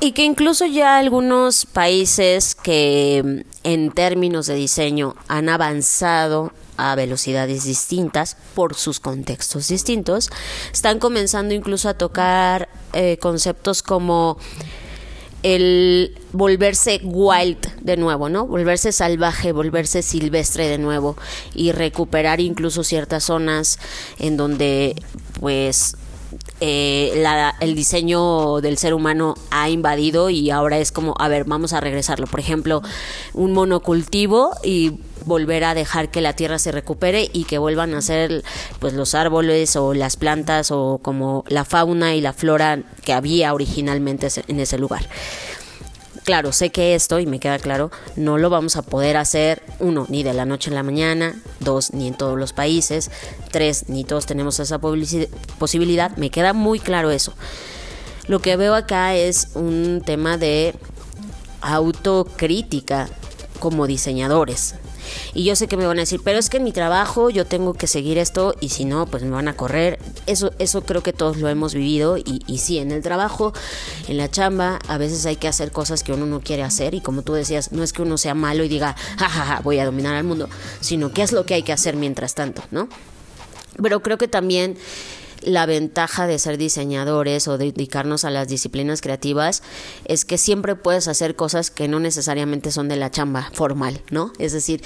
[0.00, 7.64] Y que incluso ya algunos países que en términos de diseño han avanzado a velocidades
[7.64, 10.30] distintas por sus contextos distintos,
[10.72, 14.38] están comenzando incluso a tocar eh, conceptos como
[15.42, 18.46] el volverse wild de nuevo, ¿no?
[18.46, 21.16] Volverse salvaje, volverse silvestre de nuevo
[21.54, 23.78] y recuperar incluso ciertas zonas
[24.18, 24.96] en donde
[25.38, 25.96] pues
[26.60, 27.24] eh,
[27.60, 31.80] el diseño del ser humano ha invadido y ahora es como, a ver, vamos a
[31.80, 32.26] regresarlo.
[32.26, 32.82] Por ejemplo,
[33.34, 38.00] un monocultivo y volver a dejar que la tierra se recupere y que vuelvan a
[38.00, 38.42] ser
[38.78, 43.52] pues los árboles o las plantas o como la fauna y la flora que había
[43.52, 45.06] originalmente en ese lugar.
[46.24, 50.06] Claro, sé que esto, y me queda claro, no lo vamos a poder hacer, uno,
[50.08, 53.12] ni de la noche en la mañana, dos, ni en todos los países,
[53.52, 57.32] tres, ni todos tenemos esa posibilidad, me queda muy claro eso.
[58.26, 60.74] Lo que veo acá es un tema de
[61.60, 63.08] autocrítica
[63.60, 64.74] como diseñadores.
[65.34, 67.44] Y yo sé que me van a decir, pero es que en mi trabajo yo
[67.44, 69.98] tengo que seguir esto y si no, pues me van a correr.
[70.26, 73.52] Eso, eso creo que todos lo hemos vivido y, y sí, en el trabajo,
[74.08, 77.00] en la chamba, a veces hay que hacer cosas que uno no quiere hacer y
[77.00, 80.14] como tú decías, no es que uno sea malo y diga, jajaja, voy a dominar
[80.14, 80.48] al mundo,
[80.80, 82.88] sino qué es lo que hay que hacer mientras tanto, ¿no?
[83.82, 84.76] Pero creo que también
[85.42, 89.62] la ventaja de ser diseñadores o dedicarnos a las disciplinas creativas
[90.04, 94.32] es que siempre puedes hacer cosas que no necesariamente son de la chamba formal, ¿no?
[94.38, 94.82] Es decir,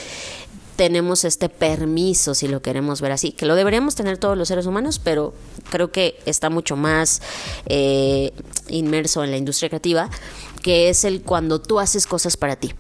[0.76, 4.64] tenemos este permiso, si lo queremos ver así, que lo deberíamos tener todos los seres
[4.64, 5.34] humanos, pero
[5.70, 7.20] creo que está mucho más
[7.66, 8.32] eh,
[8.68, 10.08] inmerso en la industria creativa,
[10.62, 12.72] que es el cuando tú haces cosas para ti.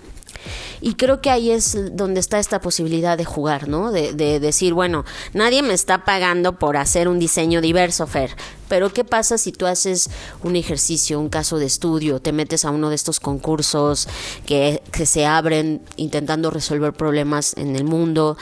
[0.80, 3.92] Y creo que ahí es donde está esta posibilidad de jugar, ¿no?
[3.92, 8.34] De, decir, bueno, nadie me está pagando por hacer un diseño diverso, Fer.
[8.68, 10.10] Pero ¿qué pasa si tú haces
[10.42, 14.08] un ejercicio, un caso de estudio, te metes a uno de estos concursos
[14.46, 18.36] que, que se abren intentando resolver problemas en el mundo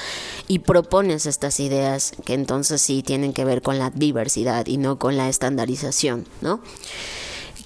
[0.47, 4.99] y propones estas ideas que entonces sí tienen que ver con la diversidad y no
[4.99, 6.61] con la estandarización, ¿no?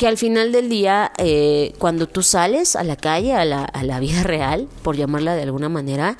[0.02, 3.84] Que al final del día, eh, cuando tú sales a la calle, a la, a
[3.84, 6.16] la vida real, por llamarla de alguna manera,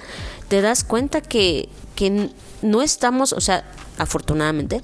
[0.47, 2.31] te das cuenta que, que
[2.63, 3.65] no estamos, o sea,
[3.99, 4.83] afortunadamente,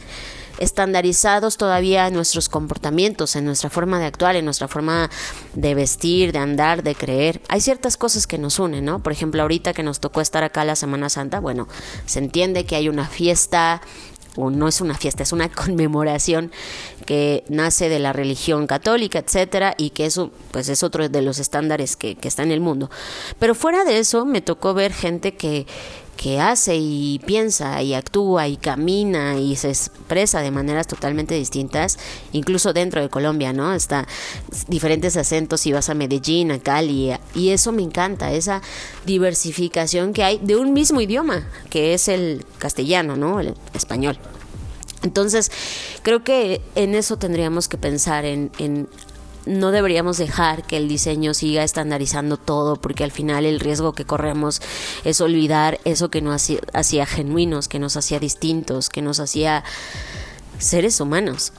[0.59, 5.09] estandarizados todavía en nuestros comportamientos, en nuestra forma de actuar, en nuestra forma
[5.55, 7.41] de vestir, de andar, de creer.
[7.49, 9.01] Hay ciertas cosas que nos unen, ¿no?
[9.01, 11.69] Por ejemplo, ahorita que nos tocó estar acá la Semana Santa, bueno,
[12.05, 13.81] se entiende que hay una fiesta,
[14.35, 16.51] o no es una fiesta, es una conmemoración
[17.09, 21.39] que nace de la religión católica, etcétera, y que eso pues es otro de los
[21.39, 22.91] estándares que, que está en el mundo.
[23.39, 25.67] Pero fuera de eso, me tocó ver gente que
[26.19, 31.97] que hace y piensa y actúa y camina y se expresa de maneras totalmente distintas,
[32.33, 33.73] incluso dentro de Colombia, ¿no?
[33.73, 34.07] Está
[34.67, 38.63] diferentes acentos si vas a Medellín, a Cali, y eso me encanta, esa
[39.07, 43.39] diversificación que hay de un mismo idioma, que es el castellano, ¿no?
[43.39, 44.19] El español.
[45.03, 45.51] Entonces,
[46.03, 48.89] creo que en eso tendríamos que pensar, en, en
[49.49, 54.05] no deberíamos dejar que el diseño siga estandarizando todo, porque al final el riesgo que
[54.05, 54.61] corremos
[55.05, 59.65] es olvidar eso que nos hacía, genuinos, que nos hacía distintos, que nos hacía
[60.59, 61.53] seres humanos.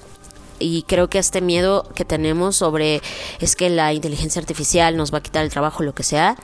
[0.59, 3.01] Y creo que este miedo que tenemos sobre
[3.39, 6.35] es que la inteligencia artificial nos va a quitar el trabajo, lo que sea,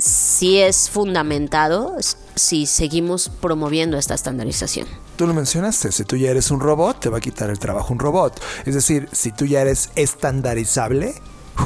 [0.00, 1.96] sí es fundamentado
[2.34, 4.86] si seguimos promoviendo esta estandarización.
[5.16, 7.92] Tú lo mencionaste, si tú ya eres un robot, te va a quitar el trabajo
[7.92, 8.40] un robot.
[8.64, 11.14] Es decir, si tú ya eres estandarizable,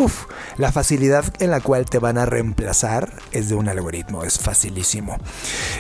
[0.01, 4.38] Uf, la facilidad en la cual te van a reemplazar es de un algoritmo, es
[4.38, 5.18] facilísimo.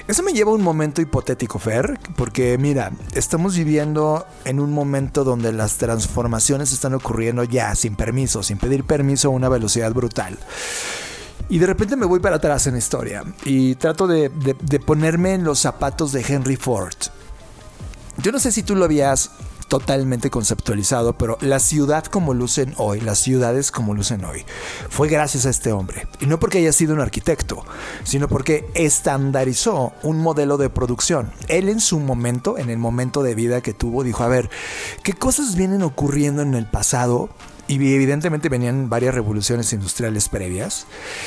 [0.06, 5.24] Eso me lleva a un momento hipotético, Fer, porque mira, estamos viviendo en un momento
[5.24, 10.38] donde las transformaciones están ocurriendo ya sin permiso, sin pedir permiso a una velocidad brutal.
[11.48, 14.30] Y de repente me voy para atrás en la historia y trato de,
[14.84, 16.94] ponerme en los zapatos de Henry Ford.
[18.18, 19.30] Yo no sé si tú lo habías
[19.68, 24.44] totalmente conceptualizado, pero la ciudad como lucen hoy, las ciudades como lucen hoy,
[24.88, 26.06] fue gracias a este hombre.
[26.20, 27.64] Y no porque haya sido un arquitecto,
[28.04, 31.32] sino porque estandarizó un modelo de producción.
[31.48, 34.48] Él en su momento, en el momento de vida que tuvo, dijo, a ver,
[35.02, 37.30] ¿qué cosas vienen ocurriendo en el pasado
[37.66, 40.86] y evidentemente venían varias revoluciones industriales previas,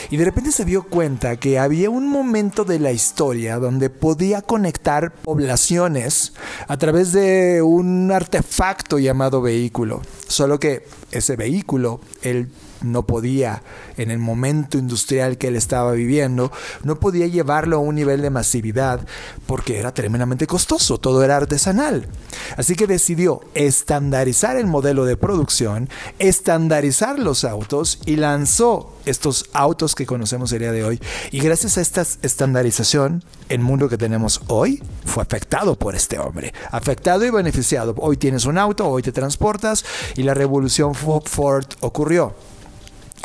[0.10, 4.41] y de repente se dio cuenta que había un momento de la historia donde podía
[4.41, 6.34] conectar poblaciones
[6.67, 12.50] a través de un artefacto llamado vehículo, solo que ese vehículo, él
[12.81, 13.61] no podía,
[13.97, 16.51] en el momento industrial que él estaba viviendo,
[16.83, 19.01] no podía llevarlo a un nivel de masividad
[19.45, 22.07] porque era tremendamente costoso, todo era artesanal.
[22.55, 29.95] Así que decidió estandarizar el modelo de producción, estandarizar los autos y lanzó estos autos
[29.95, 30.99] que conocemos el día de hoy.
[31.31, 36.53] Y gracias a esta estandarización, el mundo que tenemos hoy fue afectado por este hombre.
[36.71, 37.95] Afectado y beneficiado.
[37.97, 39.85] Hoy tienes un auto, hoy te transportas
[40.15, 42.35] y la revolución Ford ocurrió.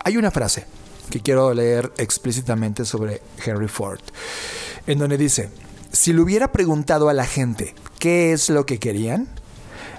[0.05, 0.67] Hay una frase
[1.11, 4.01] que quiero leer explícitamente sobre Henry Ford,
[4.87, 5.51] en donde dice,
[5.93, 9.29] si le hubiera preguntado a la gente qué es lo que querían,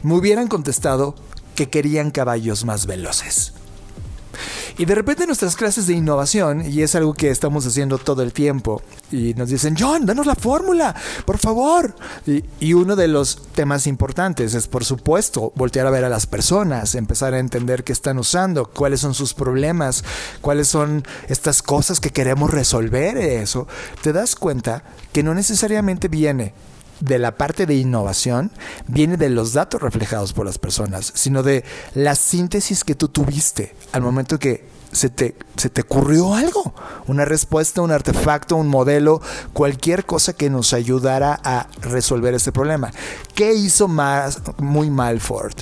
[0.02, 1.16] me hubieran contestado
[1.56, 3.54] que querían caballos más veloces.
[4.78, 8.34] Y de repente nuestras clases de innovación, y es algo que estamos haciendo todo el
[8.34, 8.82] tiempo,
[9.12, 11.96] y nos dicen, John, danos la fórmula, por favor.
[12.26, 16.96] Y, uno de los temas importantes es, por supuesto, voltear a ver a las personas,
[16.96, 20.04] empezar a entender qué están usando, cuáles son sus problemas,
[20.42, 23.18] cuáles son estas cosas que queremos resolver.
[23.18, 23.68] Eso,
[24.02, 26.54] te das cuenta que no necesariamente viene
[27.04, 28.50] de la parte de innovación
[28.88, 33.76] viene de los datos reflejados por las personas, sino de la síntesis que tú tuviste
[33.92, 36.74] al momento que se te, se te ocurrió algo,
[37.08, 39.22] una respuesta, un artefacto, un modelo,
[39.52, 42.92] cualquier cosa que nos ayudara a resolver este problema.
[43.36, 45.56] ¿Qué hizo más, muy mal Ford?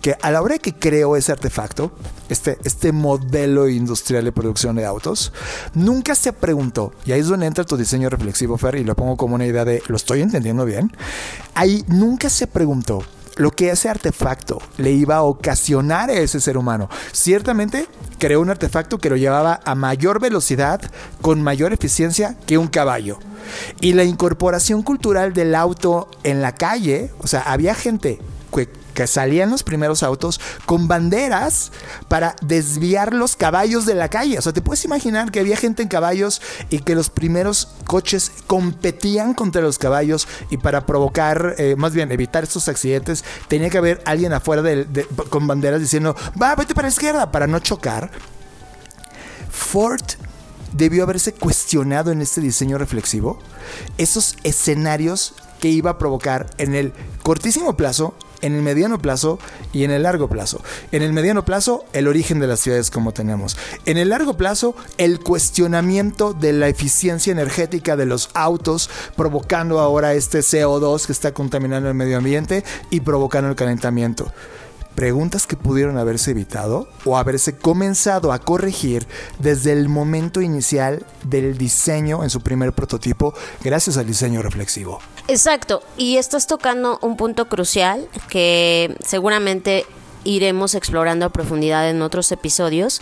[0.00, 1.90] Que a la hora que creó ese artefacto,
[2.28, 5.32] este, este modelo industrial de producción de autos,
[5.74, 9.16] nunca se preguntó, y ahí es donde entra tu diseño reflexivo, Fer, y lo pongo
[9.16, 10.92] como una idea de, ¿lo estoy entendiendo bien?
[11.54, 13.02] Ahí nunca se preguntó
[13.36, 16.88] lo que ese artefacto le iba a ocasionar a ese ser humano.
[17.12, 17.86] Ciertamente
[18.18, 20.80] creó un artefacto que lo llevaba a mayor velocidad,
[21.20, 23.18] con mayor eficiencia que un caballo.
[23.80, 28.18] Y la incorporación cultural del auto en la calle, o sea, había gente
[28.52, 31.70] que que salían los primeros autos con banderas
[32.08, 34.38] para desviar los caballos de la calle.
[34.38, 36.40] O sea, te puedes imaginar que había gente en caballos
[36.70, 42.10] y que los primeros coches competían contra los caballos y para provocar, eh, más bien
[42.10, 44.62] evitar estos accidentes, tenía que haber alguien afuera
[45.28, 48.10] con banderas diciendo, va, vete para la izquierda para no chocar.
[49.50, 50.04] Ford
[50.72, 53.38] debió haberse cuestionado en este diseño reflexivo
[53.98, 59.38] esos escenarios que iba a provocar en el cortísimo plazo en el mediano plazo
[59.72, 60.60] y en el largo plazo.
[60.92, 63.56] En el mediano plazo, el origen de las ciudades como tenemos.
[63.84, 70.14] En el largo plazo, el cuestionamiento de la eficiencia energética de los autos, provocando ahora
[70.14, 74.32] este CO2 que está contaminando el medio ambiente y provocando el calentamiento
[74.96, 79.06] preguntas que pudieron haberse evitado o haberse comenzado a corregir
[79.38, 84.98] desde el momento inicial del diseño en su primer prototipo gracias al diseño reflexivo.
[85.28, 89.86] Exacto, y estás tocando un punto crucial que seguramente
[90.24, 93.00] iremos explorando a profundidad en otros episodios,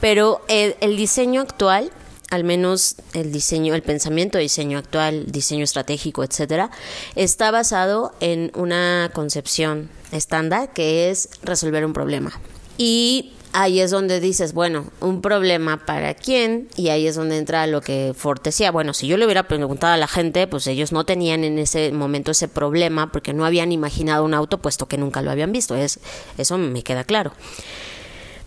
[0.00, 1.90] pero el, diseño actual
[2.30, 6.70] al menos el diseño, el pensamiento de diseño actual, diseño estratégico, etcétera,
[7.14, 12.32] está basado en una concepción estándar que es resolver un problema.
[12.78, 17.66] Y ahí es donde dices, bueno, un problema para quién, y ahí es donde entra
[17.66, 20.92] lo que Ford decía, bueno, si yo le hubiera preguntado a la gente, pues ellos
[20.92, 24.98] no tenían en ese momento ese problema porque no habían imaginado un auto puesto que
[24.98, 26.00] nunca lo habían visto, es,
[26.38, 27.32] eso me queda claro.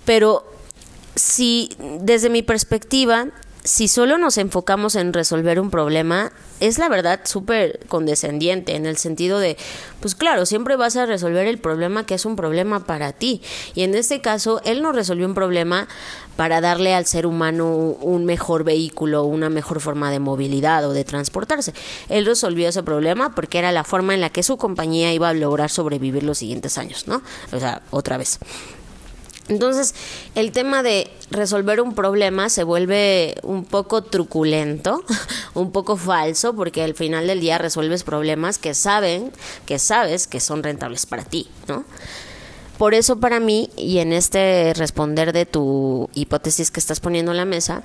[0.06, 0.52] Pero
[1.16, 1.70] si
[2.02, 3.30] desde mi perspectiva
[3.66, 8.96] si solo nos enfocamos en resolver un problema, es la verdad súper condescendiente en el
[8.96, 9.58] sentido de,
[10.00, 13.42] pues claro, siempre vas a resolver el problema que es un problema para ti.
[13.74, 15.88] Y en este caso, él no resolvió un problema
[16.36, 21.04] para darle al ser humano un mejor vehículo, una mejor forma de movilidad o de
[21.04, 21.74] transportarse.
[22.08, 25.34] Él resolvió ese problema porque era la forma en la que su compañía iba a
[25.34, 27.24] lograr sobrevivir los siguientes años, ¿no?
[27.52, 28.40] O sea, otra vez.
[29.48, 29.94] Entonces,
[30.34, 35.04] el tema de resolver un problema se vuelve un poco truculento,
[35.54, 39.32] un poco falso, porque al final del día resuelves problemas que saben,
[39.66, 41.86] que sabes que son rentables para ti, ¿no?
[42.80, 47.38] Por eso para mí, y en este responder de tu hipótesis que estás poniendo en
[47.38, 47.84] la mesa,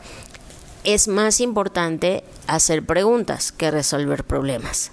[0.83, 4.91] es más importante hacer preguntas que resolver problemas.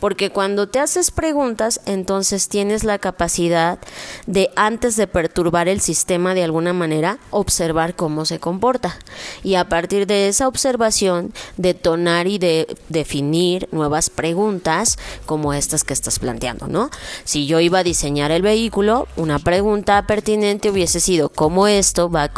[0.00, 3.78] Porque cuando te haces preguntas, entonces tienes la capacidad
[4.26, 8.98] de, antes de perturbar el sistema de alguna manera, observar cómo se comporta.
[9.42, 15.94] Y a partir de esa observación, detonar y de definir nuevas preguntas como estas que
[15.94, 16.90] estás planteando, ¿no?
[17.24, 22.24] Si yo iba a diseñar el vehículo, una pregunta pertinente hubiese sido cómo esto va
[22.24, 22.32] a,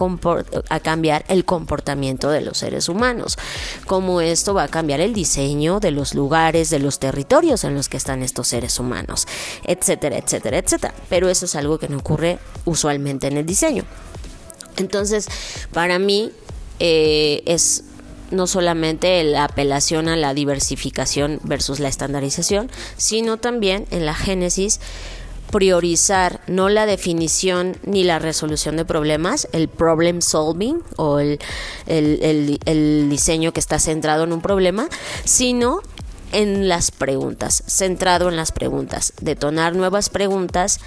[0.69, 3.37] a cambiar el comportamiento de los seres humanos,
[3.87, 7.88] cómo esto va a cambiar el diseño de los lugares, de los territorios en los
[7.88, 9.26] que están estos seres humanos,
[9.64, 10.94] etcétera, etcétera, etcétera.
[11.09, 13.84] Pero eso es algo que no ocurre usualmente en el diseño.
[14.76, 15.26] Entonces,
[15.72, 16.32] para mí
[16.78, 17.84] eh, es
[18.30, 24.80] no solamente la apelación a la diversificación versus la estandarización, sino también en la génesis
[25.51, 31.38] priorizar no la definición ni la resolución de problemas, el problem solving o el,
[31.86, 34.88] el diseño que está centrado en un problema,
[35.24, 35.80] sino
[36.33, 40.81] en las preguntas, centrado en las preguntas, detonar nuevas preguntas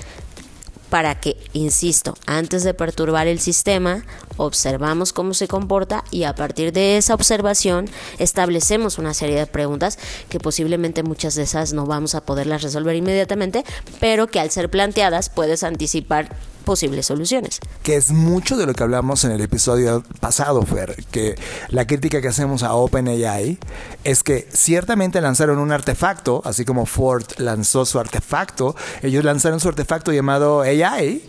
[0.91, 4.03] para que, insisto, antes de perturbar el sistema,
[4.35, 7.89] observamos cómo se comporta y a partir de esa observación
[8.19, 12.97] establecemos una serie de preguntas que posiblemente muchas de esas no vamos a poderlas resolver
[12.97, 13.63] inmediatamente,
[14.01, 17.59] pero que al ser planteadas puedes anticipar posibles soluciones.
[17.83, 21.35] Que es mucho de lo que hablamos en el episodio pasado, Fer, que
[21.69, 23.57] la crítica que hacemos a OpenAI
[24.03, 29.69] es que ciertamente lanzaron un artefacto, así como Ford lanzó su artefacto, ellos lanzaron su
[29.69, 31.23] artefacto llamado AI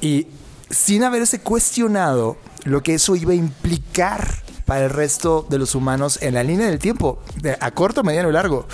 [0.00, 0.26] y
[0.70, 6.18] sin haberse cuestionado lo que eso iba a implicar para el resto de los humanos
[6.22, 7.20] en la línea del tiempo,
[7.60, 8.66] a corto, mediano y largo.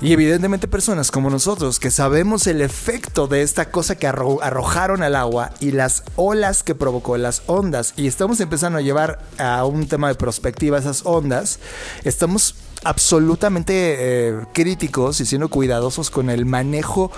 [0.00, 5.16] Y evidentemente personas como nosotros que sabemos el efecto de esta cosa que arrojaron al
[5.16, 9.88] agua y las olas que provocó, las ondas, y estamos empezando a llevar a un
[9.88, 11.60] tema de perspectiva esas ondas,
[12.04, 12.54] estamos
[12.86, 17.10] absolutamente eh, críticos y siendo cuidadosos con el manejo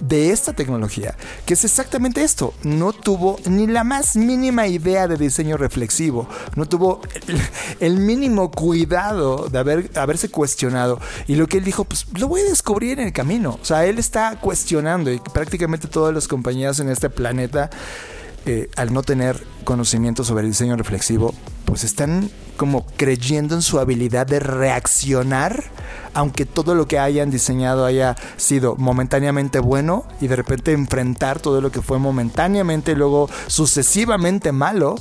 [0.00, 1.16] de esta tecnología,
[1.46, 2.54] que es exactamente esto.
[2.62, 7.00] No tuvo ni la más mínima idea de diseño reflexivo, no tuvo
[7.80, 11.00] el, mínimo cuidado de haber, haberse cuestionado.
[11.26, 13.58] Y lo que él dijo, pues lo voy a descubrir en el camino.
[13.60, 17.70] O sea, él está cuestionando y prácticamente todas las compañías en este planeta
[18.46, 21.34] eh, al no tener conocimiento sobre el diseño reflexivo,
[21.64, 25.64] pues están como creyendo en su habilidad de reaccionar,
[26.14, 31.60] aunque todo lo que hayan diseñado haya sido momentáneamente bueno y de repente enfrentar todo
[31.60, 34.94] lo que fue momentáneamente, luego sucesivamente malo,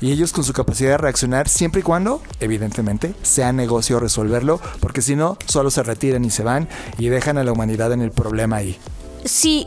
[0.00, 5.02] y ellos con su capacidad de reaccionar siempre y cuando, evidentemente, sea negocio resolverlo, porque
[5.02, 6.68] si no, solo se retiran y se van
[6.98, 8.76] y dejan a la humanidad en el problema ahí.
[9.24, 9.66] Sí,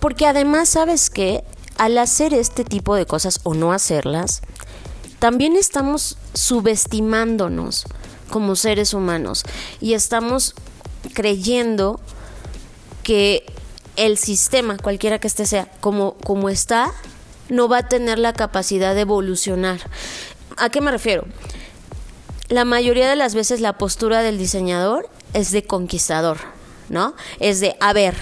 [0.00, 1.44] porque además sabes que
[1.78, 4.42] al hacer este tipo de cosas o no hacerlas,
[5.18, 7.86] también estamos subestimándonos
[8.30, 9.44] como seres humanos
[9.80, 10.54] y estamos
[11.14, 12.00] creyendo
[13.02, 13.46] que
[13.96, 16.92] el sistema, cualquiera que este sea, como, como está,
[17.48, 19.80] no va a tener la capacidad de evolucionar.
[20.56, 21.24] ¿A qué me refiero?
[22.48, 26.57] La mayoría de las veces la postura del diseñador es de conquistador
[26.88, 27.14] ¿no?
[27.40, 28.14] Es de, a ver,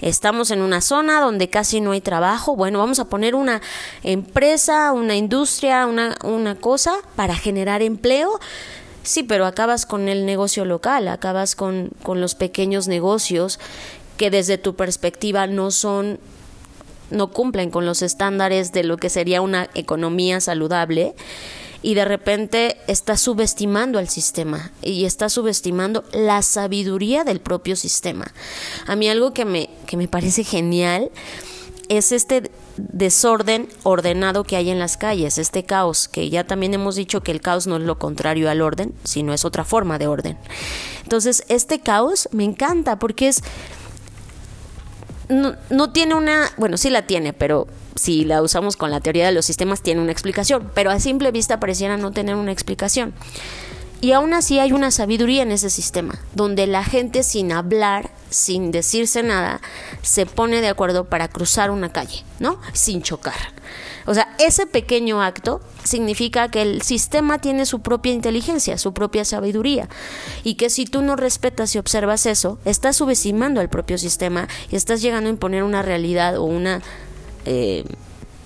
[0.00, 3.60] estamos en una zona donde casi no hay trabajo, bueno, vamos a poner una
[4.02, 8.38] empresa, una industria, una, una cosa para generar empleo.
[9.02, 13.58] Sí, pero acabas con el negocio local, acabas con, con los pequeños negocios
[14.18, 16.18] que desde tu perspectiva no son
[17.10, 21.14] no cumplen con los estándares de lo que sería una economía saludable
[21.82, 28.32] y de repente está subestimando al sistema y está subestimando la sabiduría del propio sistema.
[28.86, 31.10] A mí algo que me, que me parece genial
[31.88, 36.96] es este desorden ordenado que hay en las calles, este caos, que ya también hemos
[36.96, 40.06] dicho que el caos no es lo contrario al orden, sino es otra forma de
[40.06, 40.36] orden.
[41.02, 43.42] Entonces, este caos me encanta porque es...
[45.28, 47.66] No, no tiene una, bueno, sí la tiene, pero
[47.98, 51.30] si la usamos con la teoría de los sistemas, tiene una explicación, pero a simple
[51.30, 53.12] vista pareciera no tener una explicación.
[54.00, 58.70] Y aún así hay una sabiduría en ese sistema, donde la gente sin hablar, sin
[58.70, 59.60] decirse nada,
[60.02, 62.60] se pone de acuerdo para cruzar una calle, ¿no?
[62.72, 63.34] Sin chocar.
[64.06, 69.24] O sea, ese pequeño acto significa que el sistema tiene su propia inteligencia, su propia
[69.24, 69.88] sabiduría,
[70.44, 74.76] y que si tú no respetas y observas eso, estás subestimando al propio sistema y
[74.76, 76.82] estás llegando a imponer una realidad o una
[77.50, 77.84] eh,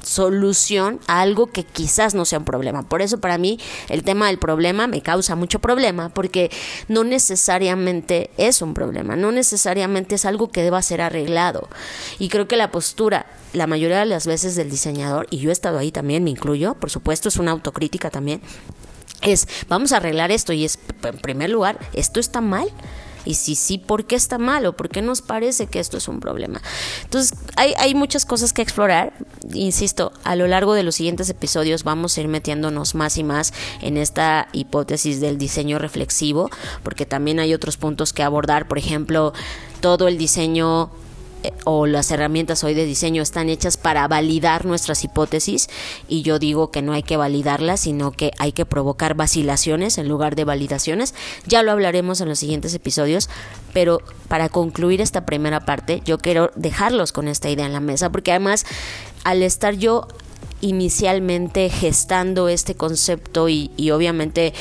[0.04, 2.82] solución a algo que quizás no sea un problema.
[2.82, 6.50] Por eso para mí el tema del problema me causa mucho problema porque
[6.88, 11.68] no necesariamente es un problema, no necesariamente es algo que deba ser arreglado.
[12.18, 15.52] Y creo que la postura, la mayoría de las veces del diseñador, y yo he
[15.52, 18.40] estado ahí también, me incluyo, por supuesto es una autocrítica también,
[19.22, 22.68] es vamos a arreglar esto y es en primer lugar, esto está mal
[23.24, 26.08] y si sí, ¿por qué está mal o por qué nos parece que esto es
[26.08, 26.60] un problema?
[27.04, 29.14] Entonces, hay, hay muchas cosas que explorar.
[29.52, 33.52] Insisto, a lo largo de los siguientes episodios vamos a ir metiéndonos más y más
[33.80, 36.50] en esta hipótesis del diseño reflexivo,
[36.82, 39.32] porque también hay otros puntos que abordar, por ejemplo,
[39.80, 40.90] todo el diseño
[41.64, 45.68] o las herramientas hoy de diseño están hechas para validar nuestras hipótesis
[46.08, 50.08] y yo digo que no hay que validarlas, sino que hay que provocar vacilaciones en
[50.08, 51.14] lugar de validaciones.
[51.46, 53.28] Ya lo hablaremos en los siguientes episodios,
[53.72, 58.10] pero para concluir esta primera parte, yo quiero dejarlos con esta idea en la mesa,
[58.10, 58.66] porque además
[59.24, 60.08] al estar yo
[60.60, 64.54] inicialmente gestando este concepto y, y obviamente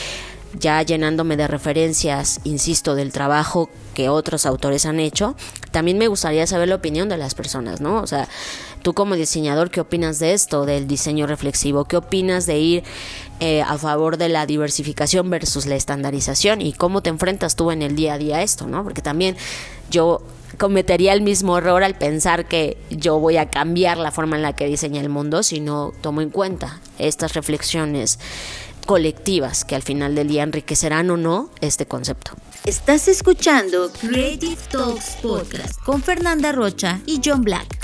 [0.59, 5.35] ya llenándome de referencias, insisto, del trabajo que otros autores han hecho,
[5.71, 8.01] también me gustaría saber la opinión de las personas, ¿no?
[8.01, 8.27] O sea,
[8.81, 11.85] tú como diseñador, ¿qué opinas de esto, del diseño reflexivo?
[11.85, 12.83] ¿Qué opinas de ir
[13.39, 16.61] eh, a favor de la diversificación versus la estandarización?
[16.61, 18.83] ¿Y cómo te enfrentas tú en el día a día a esto, ¿no?
[18.83, 19.37] Porque también
[19.89, 20.21] yo
[20.57, 24.53] cometería el mismo error al pensar que yo voy a cambiar la forma en la
[24.53, 28.19] que diseña el mundo si no tomo en cuenta estas reflexiones
[28.85, 32.31] colectivas que al final del día enriquecerán o no este concepto.
[32.65, 37.81] Estás escuchando Creative Talks Podcast con Fernanda Rocha y John Black.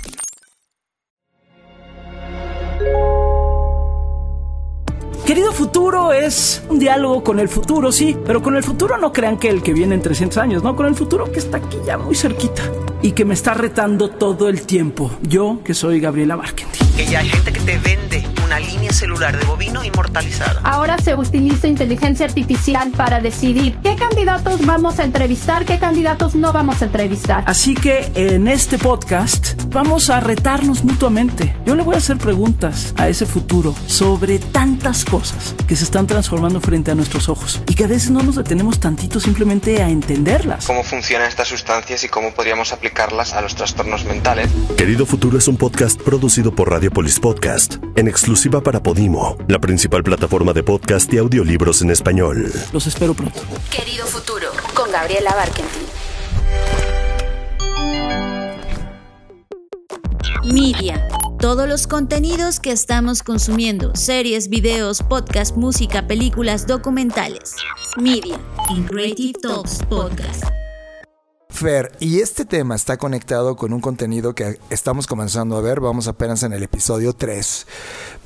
[5.27, 9.37] Querido futuro es un diálogo con el futuro, sí, pero con el futuro no crean
[9.37, 11.97] que el que viene en 300 años, no, con el futuro que está aquí ya
[11.97, 12.63] muy cerquita
[13.01, 15.11] y que me está retando todo el tiempo.
[15.23, 16.86] Yo, que soy Gabriela Barkentin.
[16.97, 20.61] Que ya hay gente que te vende una línea celular de bovino inmortalizada.
[20.63, 26.51] Ahora se utiliza inteligencia artificial para decidir qué candidatos vamos a entrevistar, qué candidatos no
[26.53, 27.43] vamos a entrevistar.
[27.45, 31.55] Así que en este podcast vamos a retarnos mutuamente.
[31.65, 36.07] Yo le voy a hacer preguntas a ese futuro sobre tantas cosas que se están
[36.07, 39.89] transformando frente a nuestros ojos y que a veces no nos detenemos tantito simplemente a
[39.89, 40.65] entenderlas.
[40.65, 44.49] Cómo funcionan estas sustancias y cómo podríamos aplicarlas a los trastornos mentales.
[44.77, 50.03] Querido Futuro es un podcast producido por Radiopolis Podcast, en exclusiva para Podimo, la principal
[50.03, 52.49] plataforma de podcast y audiolibros en español.
[52.71, 53.41] Los espero pronto.
[53.69, 55.81] Querido futuro, con Gabriela Barkentin.
[60.45, 61.05] Media.
[61.41, 67.53] Todos los contenidos que estamos consumiendo, series, videos, podcast, música, películas, documentales.
[67.97, 68.39] Media.
[68.69, 70.56] In Creative Talks Podcast.
[71.99, 76.43] Y este tema está conectado con un contenido que estamos comenzando a ver, vamos apenas
[76.43, 77.65] en el episodio 3,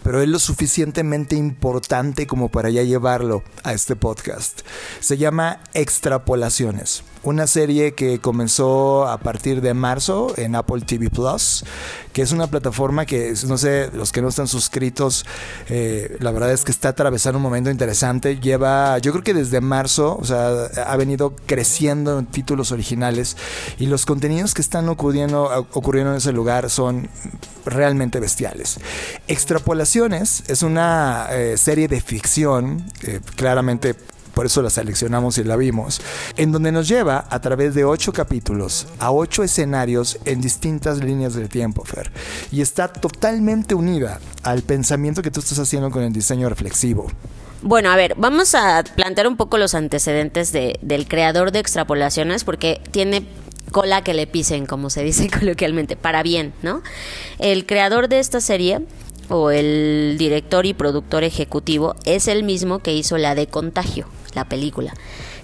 [0.03, 4.61] pero es lo suficientemente importante como para ya llevarlo a este podcast.
[4.99, 11.63] Se llama Extrapolaciones, una serie que comenzó a partir de marzo en Apple TV Plus,
[12.13, 15.25] que es una plataforma que, no sé, los que no están suscritos,
[15.69, 18.39] eh, la verdad es que está atravesando un momento interesante.
[18.39, 23.37] Lleva, yo creo que desde marzo, o sea, ha venido creciendo en títulos originales
[23.77, 27.07] y los contenidos que están ocurriendo, ocurriendo en ese lugar son
[27.65, 28.79] realmente bestiales.
[29.27, 33.93] Extrapolaciones es una eh, serie de ficción, eh, claramente
[34.33, 36.01] por eso la seleccionamos y la vimos,
[36.37, 41.33] en donde nos lleva a través de ocho capítulos a ocho escenarios en distintas líneas
[41.33, 42.09] del tiempo, Fer.
[42.53, 47.07] Y está totalmente unida al pensamiento que tú estás haciendo con el diseño reflexivo.
[47.61, 52.45] Bueno, a ver, vamos a plantear un poco los antecedentes de, del creador de extrapolaciones,
[52.45, 53.27] porque tiene
[53.73, 56.81] cola que le pisen, como se dice coloquialmente, para bien, ¿no?
[57.39, 58.85] El creador de esta serie
[59.31, 64.05] o el director y productor ejecutivo es el mismo que hizo la de Contagio,
[64.35, 64.93] la película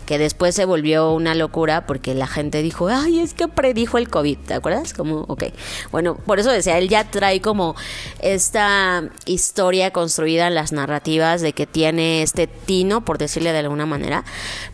[0.08, 4.08] que después se volvió una locura porque la gente dijo, ay, es que predijo el
[4.08, 4.94] COVID, ¿te acuerdas?
[4.94, 5.44] Como, ok.
[5.92, 7.76] Bueno, por eso decía, él ya trae como
[8.22, 13.86] esta historia construida en las narrativas de que tiene este tino, por decirle de alguna
[13.86, 14.24] manera.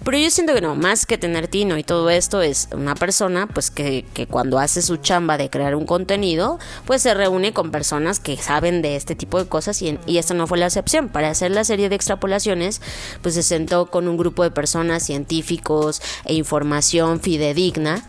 [0.06, 3.48] Pero yo siento que no, más que tener tino y todo esto, es una persona,
[3.48, 7.72] pues que, que cuando hace su chamba de crear un contenido, pues se reúne con
[7.72, 11.10] personas que saben de este tipo de cosas y, y esta no fue la excepción.
[11.10, 12.84] Para hacer la serie de extrapolaciones,
[13.24, 18.04] pues se sentó con un grupo de personas científicas científicos e información fidedigna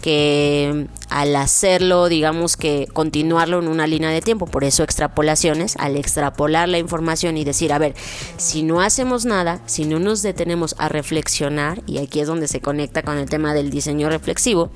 [0.00, 5.96] que al hacerlo, digamos que continuarlo en una línea de tiempo, por eso extrapolaciones, al
[5.96, 7.94] extrapolar la información y decir, a ver,
[8.36, 12.60] si no hacemos nada, si no nos detenemos a reflexionar, y aquí es donde se
[12.60, 14.70] conecta con el tema del diseño reflexivo,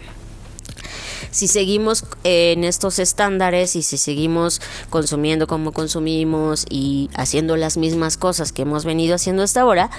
[1.33, 4.61] si seguimos en estos estándares y si seguimos
[4.91, 9.91] consumiendo como consumimos y haciendo las mismas cosas que hemos venido haciendo hasta ahora,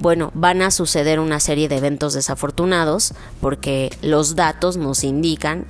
[0.00, 5.66] bueno, van a suceder una serie de eventos desafortunados porque los datos nos indican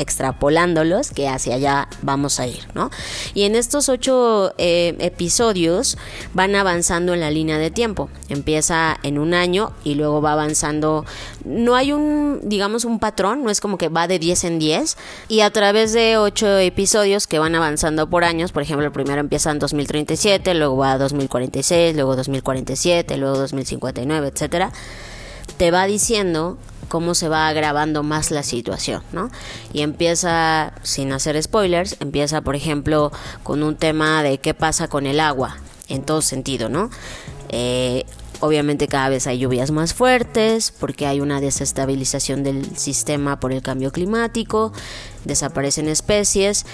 [0.00, 2.90] extrapolándolos que hacia allá vamos a ir, ¿no?
[3.34, 5.98] Y en estos ocho eh, episodios
[6.32, 8.08] van avanzando en la línea de tiempo.
[8.28, 11.04] Empieza en un año y luego va avanzando.
[11.44, 14.96] No hay un, digamos, un patrón, no es como que va de 10 en 10.
[15.28, 19.20] Y a través de ocho episodios que van avanzando por años, por ejemplo, el primero
[19.20, 24.72] empieza en 2037, luego va a 2046, luego 2047, luego 2059, etcétera,
[25.58, 26.56] te va diciendo
[26.90, 29.30] cómo se va agravando más la situación, ¿no?
[29.72, 33.12] Y empieza, sin hacer spoilers, empieza, por ejemplo,
[33.44, 35.56] con un tema de qué pasa con el agua,
[35.88, 36.90] en todo sentido, ¿no?
[37.48, 38.04] Eh,
[38.40, 43.62] obviamente cada vez hay lluvias más fuertes porque hay una desestabilización del sistema por el
[43.62, 44.72] cambio climático,
[45.24, 46.66] desaparecen especies,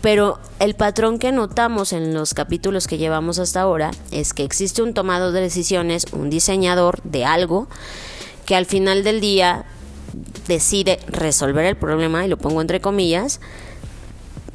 [0.00, 4.82] pero el patrón que notamos en los capítulos que llevamos hasta ahora es que existe
[4.82, 7.68] un tomado de decisiones, un diseñador de algo,
[8.46, 9.64] que al final del día
[10.46, 13.40] decide resolver el problema, y lo pongo entre comillas,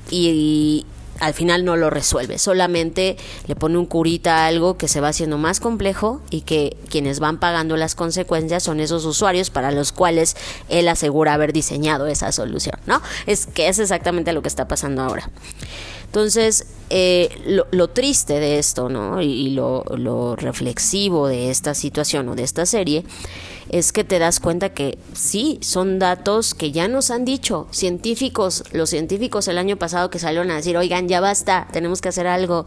[0.10, 0.86] y,
[1.20, 3.18] al final no lo resuelve, solamente
[3.48, 7.20] le pone un curita a algo que se va haciendo más complejo y que quienes
[7.20, 10.36] van pagando las consecuencias son esos usuarios para los cuales
[10.70, 13.02] él asegura haber diseñado esa solución, ¿no?
[13.26, 15.30] Es que es exactamente lo que está pasando ahora.
[16.06, 19.22] Entonces, eh, lo, triste de esto, ¿no?
[19.22, 23.04] Y, lo, lo reflexivo de esta situación o de esta serie
[23.70, 28.64] es que te das cuenta que sí, son datos que ya nos han dicho científicos,
[28.72, 32.28] los científicos el año pasado que salieron a decir, oigan, ya basta, tenemos que hacer
[32.28, 32.66] algo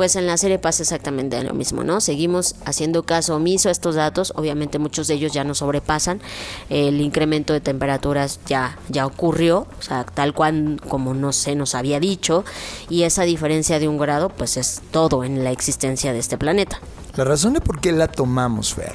[0.00, 2.00] pues en la serie pasa exactamente lo mismo, ¿no?
[2.00, 6.22] Seguimos haciendo caso omiso a estos datos, obviamente muchos de ellos ya nos sobrepasan,
[6.70, 11.74] el incremento de temperaturas ya, ya ocurrió, o sea, tal cual como no se nos
[11.74, 12.46] había dicho,
[12.88, 16.80] y esa diferencia de un grado pues es todo en la existencia de este planeta.
[17.16, 18.94] La razón de por qué la tomamos, Fer,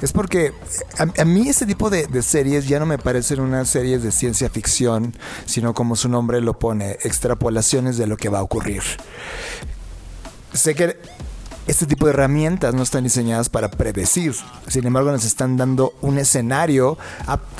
[0.00, 0.54] es porque
[0.96, 4.48] a, mí este tipo de, de, series ya no me parecen unas series de ciencia
[4.48, 8.82] ficción, sino como su nombre lo pone, extrapolaciones de lo que va a ocurrir.
[10.52, 10.96] Sé que
[11.68, 14.34] este tipo de herramientas no están diseñadas para predecir.
[14.68, 16.96] Sin embargo, nos están dando un escenario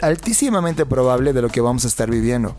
[0.01, 2.57] altísimamente probable de lo que vamos a estar viviendo.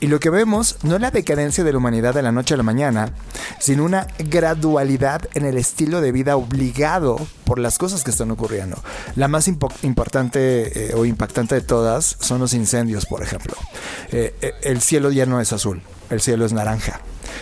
[0.00, 2.58] Y lo que vemos no es la decadencia de la humanidad de la noche a
[2.58, 3.14] la mañana,
[3.58, 8.76] sino una gradualidad en el estilo de vida obligado por las cosas que están ocurriendo.
[9.16, 13.54] La más importante eh, o impactante de todas son los incendios, por ejemplo.
[14.10, 17.00] Eh, eh, el cielo ya no es azul, el cielo es naranja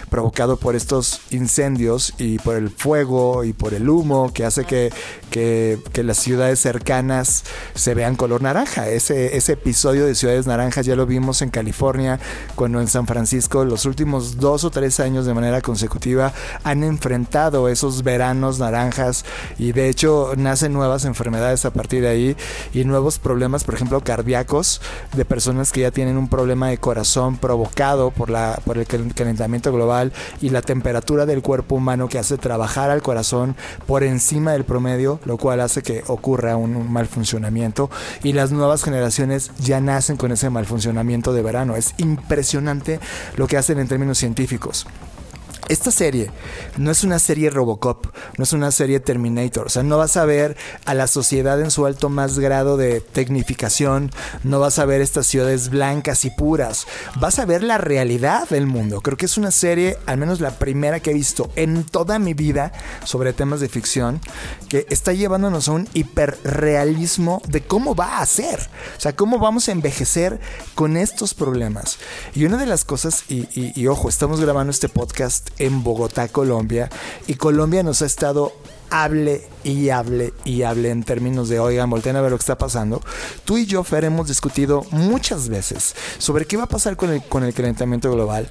[0.09, 4.93] provocado por estos incendios y por el fuego y por el humo que hace que,
[5.30, 8.88] que, las ciudades cercanas se vean color naranja.
[8.88, 12.18] Ese, ese episodio de Ciudades Naranjas ya lo vimos en California,
[12.55, 16.32] cuando en San Francisco los últimos dos o tres años de manera consecutiva
[16.64, 19.24] han enfrentado esos veranos naranjas
[19.59, 22.36] y de hecho nacen nuevas enfermedades a partir de ahí
[22.72, 24.80] y nuevos problemas, por ejemplo, cardíacos
[25.14, 29.72] de personas que ya tienen un problema de corazón provocado por, la, por el calentamiento
[29.72, 29.80] global
[30.41, 33.57] y la temperatura del cuerpo humano que hace trabajar al corazón
[33.87, 37.91] por encima del promedio, lo cual hace que ocurra un, mal funcionamiento
[38.22, 41.76] y las nuevas generaciones ya nacen con ese mal funcionamiento de verano.
[41.76, 43.01] Es impresionante
[43.37, 44.87] lo que hacen en términos científicos
[45.71, 46.33] esta serie
[46.77, 48.07] no es una serie Robocop,
[48.37, 51.71] no es una serie Terminator, o sea, no vas a ver a la sociedad en
[51.71, 54.11] su alto más grado de tecnificación,
[54.43, 56.87] no vas a ver estas ciudades blancas y puras,
[57.21, 59.01] vas a ver la realidad del mundo.
[59.01, 62.35] Creo que es una serie, al menos la primera que he visto en toda mi
[62.35, 62.73] vida
[63.05, 64.21] sobre temas de ficción,
[64.68, 68.59] que está llevándonos a un hiperrealismo de cómo va a ser,
[68.97, 70.41] o sea, cómo vamos a envejecer
[70.75, 71.99] con estos problemas.
[72.35, 76.91] Y una de las cosas, y, y ojo, estamos grabando este podcast en Bogotá, Colombia,
[77.27, 78.53] y Colombia nos ha estado
[78.91, 82.59] hable y hable y hable en términos de, oigan, volteen a ver lo que está
[82.59, 83.03] pasando.
[83.45, 87.23] Tú y yo, Fer, hemos discutido muchas veces sobre qué va a pasar con el,
[87.23, 88.49] con el calentamiento global.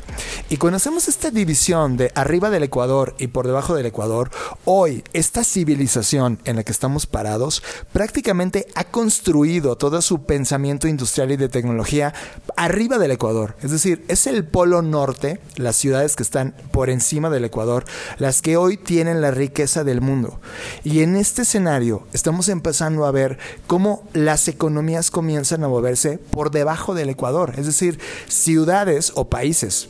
[0.50, 4.32] Y cuando hacemos esta división de arriba del Ecuador y por debajo del Ecuador,
[4.66, 11.32] hoy esta civilización en la que estamos parados prácticamente ha construido todo su pensamiento industrial
[11.32, 12.14] y de tecnología
[12.56, 13.56] arriba del Ecuador.
[13.62, 17.86] Es decir, es el polo norte, las ciudades que están por encima del Ecuador,
[18.18, 20.40] las que hoy tienen la riqueza del mundo.
[20.84, 23.38] Y en este escenario estamos empezando a ver
[23.68, 29.90] cómo las economías comienzan a moverse por debajo del Ecuador, es decir, ciudades o países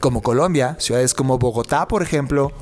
[0.00, 2.52] como Colombia, ciudades como Bogotá, por ejemplo,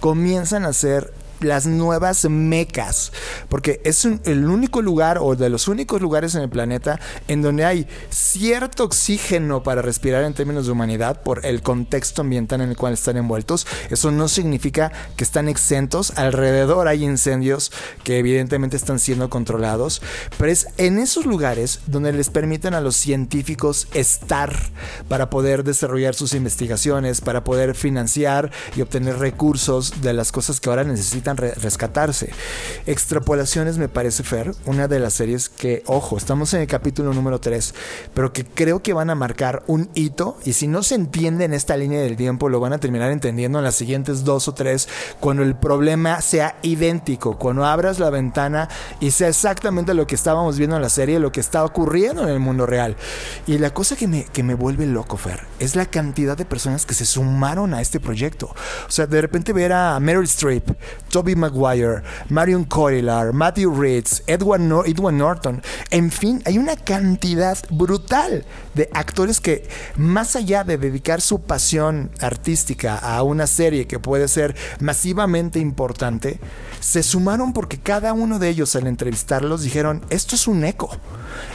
[0.00, 1.12] comienzan a ser
[1.42, 3.12] las nuevas mecas,
[3.48, 7.64] porque es el único lugar o de los únicos lugares en el planeta en donde
[7.64, 12.76] hay cierto oxígeno para respirar en términos de humanidad por el contexto ambiental en el
[12.76, 13.66] cual están envueltos.
[13.90, 17.72] Eso no significa que están exentos, alrededor hay incendios
[18.04, 20.02] que evidentemente están siendo controlados,
[20.38, 24.52] pero es en esos lugares donde les permiten a los científicos estar
[25.08, 30.70] para poder desarrollar sus investigaciones, para poder financiar y obtener recursos de las cosas que
[30.70, 32.30] ahora necesitan rescatarse.
[32.86, 37.40] Extrapolaciones me parece, Fer, una de las series que, ojo, estamos en el capítulo número
[37.40, 37.74] 3,
[38.14, 41.54] pero que creo que van a marcar un hito y si no se entiende en
[41.54, 44.88] esta línea del tiempo, lo van a terminar entendiendo en las siguientes dos o tres
[45.20, 48.68] cuando el problema sea idéntico, cuando abras la ventana
[49.00, 52.28] y sea exactamente lo que estábamos viendo en la serie, lo que está ocurriendo en
[52.28, 52.96] el mundo real.
[53.46, 56.86] Y la cosa que me, que me vuelve loco, Fer, es la cantidad de personas
[56.86, 58.46] que se sumaron a este proyecto.
[58.86, 60.70] O sea, de repente ver a Meryl Streep,
[61.22, 65.62] Toby Maguire, Marion Cotillard, Matthew Reeds, Edward, Norton.
[65.92, 68.44] En fin, hay una cantidad brutal
[68.74, 74.28] de actores que, más allá de dedicar su pasión artística a una serie que puede
[74.28, 76.38] ser masivamente importante,
[76.80, 80.90] se sumaron porque cada uno de ellos al entrevistarlos dijeron, esto es un eco.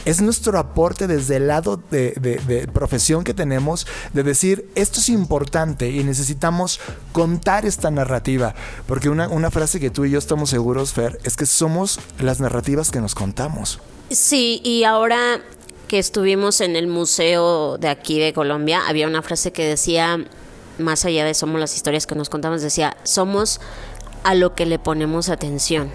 [0.04, 5.90] Es nuestro aporte desde el lado de, profesión que tenemos de decir, esto es importante
[5.90, 6.80] y necesitamos
[7.12, 8.54] contar esta narrativa.
[8.86, 12.40] Porque una, una frase que tú y yo estamos seguros, Fer, es que somos las
[12.40, 13.80] narrativas que nos contamos.
[14.10, 15.40] Sí, y ahora
[15.88, 20.24] que estuvimos en el museo de aquí de Colombia, había una frase que decía,
[20.78, 23.60] más allá de somos las historias que nos contamos, decía, somos
[24.22, 25.90] a lo que le ponemos atención.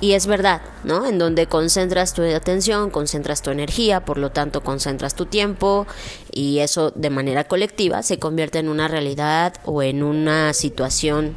[0.00, 1.06] Y es verdad, ¿no?
[1.06, 5.86] En donde concentras tu atención, concentras tu energía, por lo tanto concentras tu tiempo
[6.30, 11.34] y eso de manera colectiva se convierte en una realidad o en una situación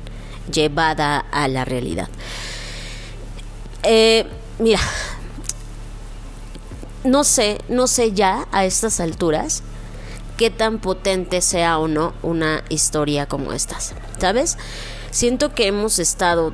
[0.51, 2.07] llevada a la realidad.
[3.82, 4.28] Eh,
[4.59, 4.80] mira,
[7.04, 9.64] no sé, no sé ya a estas alturas
[10.38, 14.58] qué tan potente sea o no una historia como estas, ¿sabes?
[15.12, 16.54] Siento que hemos estado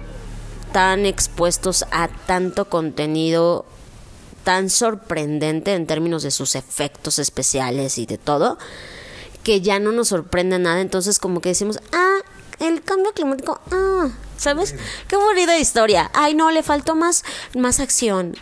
[0.74, 3.66] tan expuestos a tanto contenido
[4.44, 8.58] tan sorprendente en términos de sus efectos especiales y de todo,
[9.44, 12.20] que ya no nos sorprende nada, entonces como que decimos, ah,
[12.60, 14.76] el cambio climático, ah, ¿sabes?
[15.08, 16.10] Qué bonita historia.
[16.14, 17.24] Ay, no, le faltó más,
[17.56, 18.36] más acción,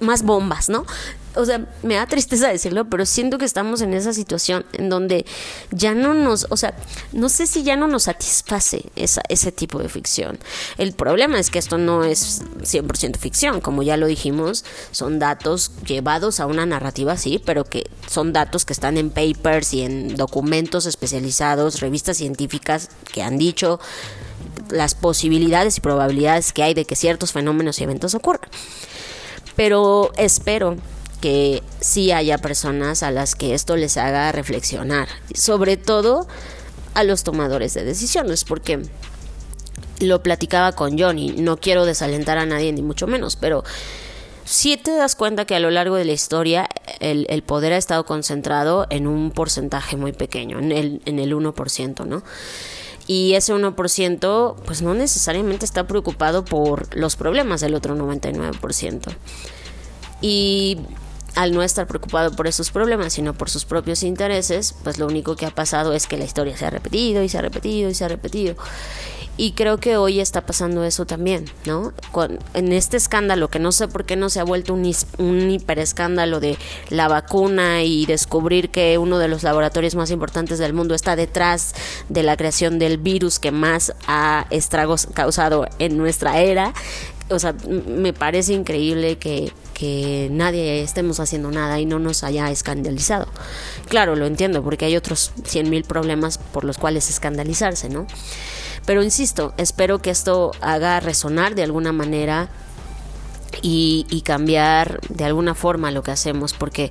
[0.00, 0.86] más bombas, ¿no?
[1.34, 5.24] O sea, me da tristeza decirlo, pero siento que estamos en esa situación en donde
[5.70, 6.74] ya no nos, o sea,
[7.12, 10.38] no sé si ya no nos satisface esa, ese tipo de ficción.
[10.78, 15.70] El problema es que esto no es 100% ficción, como ya lo dijimos, son datos
[15.86, 20.16] llevados a una narrativa, sí, pero que son datos que están en papers y en
[20.16, 23.78] documentos especializados, revistas científicas que han dicho
[24.70, 28.50] las posibilidades y probabilidades que hay de que ciertos fenómenos y eventos ocurran.
[29.56, 30.76] Pero espero
[31.20, 36.28] que sí haya personas a las que esto les haga reflexionar, sobre todo
[36.94, 38.82] a los tomadores de decisiones, porque
[40.00, 43.64] lo platicaba con Johnny, no quiero desalentar a nadie ni mucho menos, pero
[44.44, 46.68] si te das cuenta que a lo largo de la historia
[47.00, 52.06] el, poder ha estado concentrado en un porcentaje muy pequeño, en el, en el 1%,
[52.06, 52.22] ¿no?
[53.08, 59.08] Y ese 1% pues no necesariamente está preocupado por los problemas del otro 99%.
[60.20, 60.78] Y
[61.34, 65.36] al no estar preocupado por esos problemas, sino por sus propios intereses, pues lo único
[65.36, 67.94] que ha pasado es que la historia se ha repetido y se ha repetido y
[67.94, 68.56] se ha repetido.
[69.40, 71.92] Y creo que hoy está pasando eso también, ¿no?
[72.54, 76.40] en este escándalo, que no sé por qué no se ha vuelto un, un hiperescándalo
[76.40, 76.58] de
[76.90, 81.76] la vacuna y descubrir que uno de los laboratorios más importantes del mundo está detrás
[82.08, 86.74] de la creación del virus que más ha estragos causado en nuestra era.
[87.30, 87.54] O sea,
[87.86, 93.28] me parece increíble que, que nadie estemos haciendo nada y no nos haya escandalizado.
[93.88, 98.08] Claro, lo entiendo, porque hay otros 100.000 problemas por los cuales escandalizarse, ¿no?
[98.88, 102.48] Pero insisto, espero que esto haga resonar de alguna manera
[103.60, 106.90] y, cambiar de alguna forma lo que hacemos, porque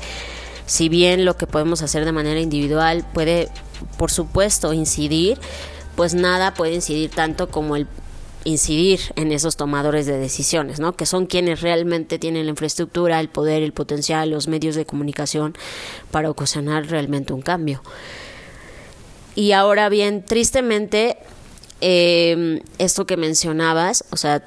[0.68, 3.50] si bien lo que podemos hacer de manera individual puede,
[3.98, 5.40] por supuesto, incidir,
[5.96, 7.88] pues nada puede incidir tanto como el
[8.44, 10.96] incidir en esos tomadores de decisiones, ¿no?
[10.96, 15.58] Que son quienes realmente tienen la infraestructura, el poder, el potencial, los medios de comunicación
[16.12, 17.82] para ocasionar realmente un cambio.
[19.34, 21.18] Y ahora bien, tristemente
[21.82, 24.44] eh, esto que mencionabas, o sea,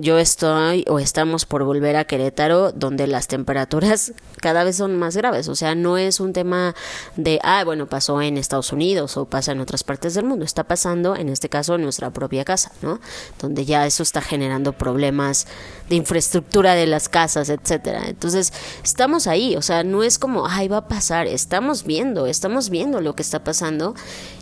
[0.00, 5.16] yo estoy o estamos por volver a Querétaro, donde las temperaturas cada vez son más
[5.16, 5.48] graves.
[5.48, 6.74] O sea, no es un tema
[7.16, 10.44] de, ah, bueno, pasó en Estados Unidos o pasa en otras partes del mundo.
[10.44, 13.00] Está pasando, en este caso, en nuestra propia casa, ¿no?
[13.40, 15.46] Donde ya eso está generando problemas
[15.88, 18.04] de infraestructura de las casas, etcétera.
[18.06, 19.56] Entonces, estamos ahí.
[19.56, 21.26] O sea, no es como, ay, va a pasar.
[21.26, 23.94] Estamos viendo, estamos viendo lo que está pasando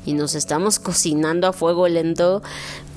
[0.07, 2.43] y nos estamos cocinando a fuego lento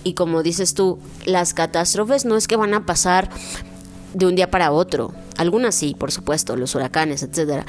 [0.04, 3.30] y como dices tú, las catástrofes no es que van a pasar
[4.14, 5.12] de un día para otro.
[5.38, 7.66] Algunas sí, por supuesto, los huracanes, etcétera.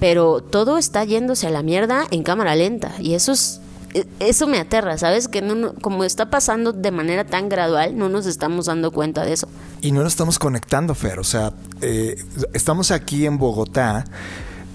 [0.00, 2.92] Pero todo está yéndose a la mierda en cámara lenta.
[3.00, 3.60] Y eso es.
[3.94, 5.28] E, eso me aterra, ¿sabes?
[5.28, 9.32] Que no, como está pasando de manera tan gradual, no nos estamos dando cuenta de
[9.32, 9.48] eso.
[9.80, 11.18] Y no nos estamos conectando, Fer.
[11.18, 12.22] O sea, eh,
[12.52, 14.04] estamos aquí en Bogotá,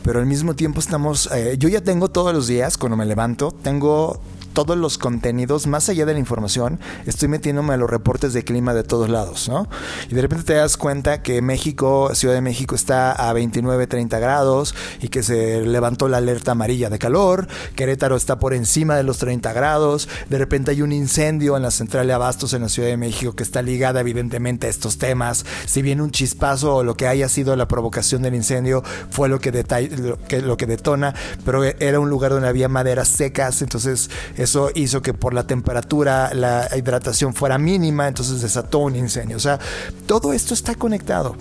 [0.04, 1.30] pero al mismo tiempo estamos.
[1.32, 4.20] Eh, yo ya tengo todos los días, cuando me levanto, tengo
[4.54, 8.74] todos los contenidos, más allá de la información, estoy metiéndome a los reportes de clima
[8.74, 9.68] de todos lados, ¿no?
[10.10, 14.20] Y de repente te das cuenta que México, Ciudad de México está a 29, 30
[14.20, 19.04] grados y que se levantó la alerta amarilla de calor, Querétaro está por encima de
[19.04, 22.70] los 30 grados, de repente hay un incendio en la central de abastos en la
[22.70, 26.84] Ciudad de México que está ligada evidentemente a estos temas, si bien un chispazo o
[26.84, 30.66] lo que haya sido la provocación del incendio fue lo que, lo que, lo que
[30.66, 34.10] detona, pero era un lugar donde había maderas secas, entonces
[34.42, 39.38] eso hizo que por la temperatura la hidratación fuera mínima, entonces desató un incendio.
[39.38, 39.60] O sea,
[40.06, 41.36] todo esto está conectado.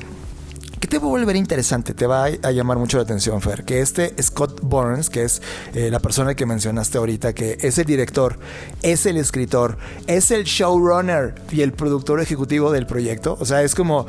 [0.80, 1.92] ¿Qué te va a volver interesante?
[1.92, 3.64] Te va a llamar mucho la atención, Fer.
[3.64, 5.42] Que este Scott Burns, que es
[5.74, 8.38] eh, la persona que mencionaste ahorita, que es el director,
[8.80, 9.76] es el escritor,
[10.06, 13.36] es el showrunner y el productor ejecutivo del proyecto.
[13.38, 14.06] O sea, es como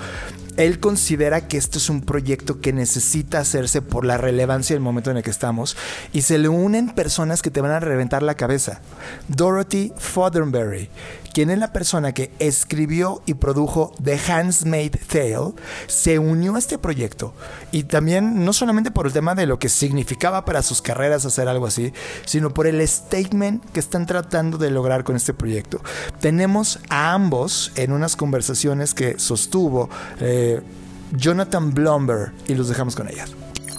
[0.62, 5.10] él considera que esto es un proyecto que necesita hacerse por la relevancia del momento
[5.10, 5.76] en el que estamos
[6.14, 8.82] y se le unen personas que te van a reventar la cabeza.
[9.28, 10.90] Dorothy Foddenberry,
[11.34, 15.54] quien es la persona que escribió y produjo The Handmaid's Tale,
[15.88, 17.34] se unió a este proyecto.
[17.72, 21.48] Y también no solamente por el tema de lo que significaba para sus carreras hacer
[21.48, 21.94] algo así,
[22.26, 25.82] sino por el statement que están tratando de lograr con este proyecto.
[26.20, 29.90] Tenemos a ambos en unas conversaciones que sostuvo
[30.20, 30.51] eh,
[31.16, 33.34] Jonathan Blumber y los dejamos con ellas.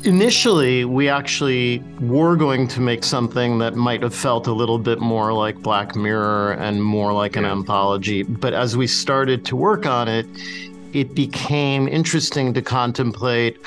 [0.05, 4.99] Initially, we actually were going to make something that might have felt a little bit
[4.99, 8.25] more like Black Mirror and more like an anthology.
[8.25, 10.27] But as we started to work on it,
[10.93, 13.59] it became interesting to contemplate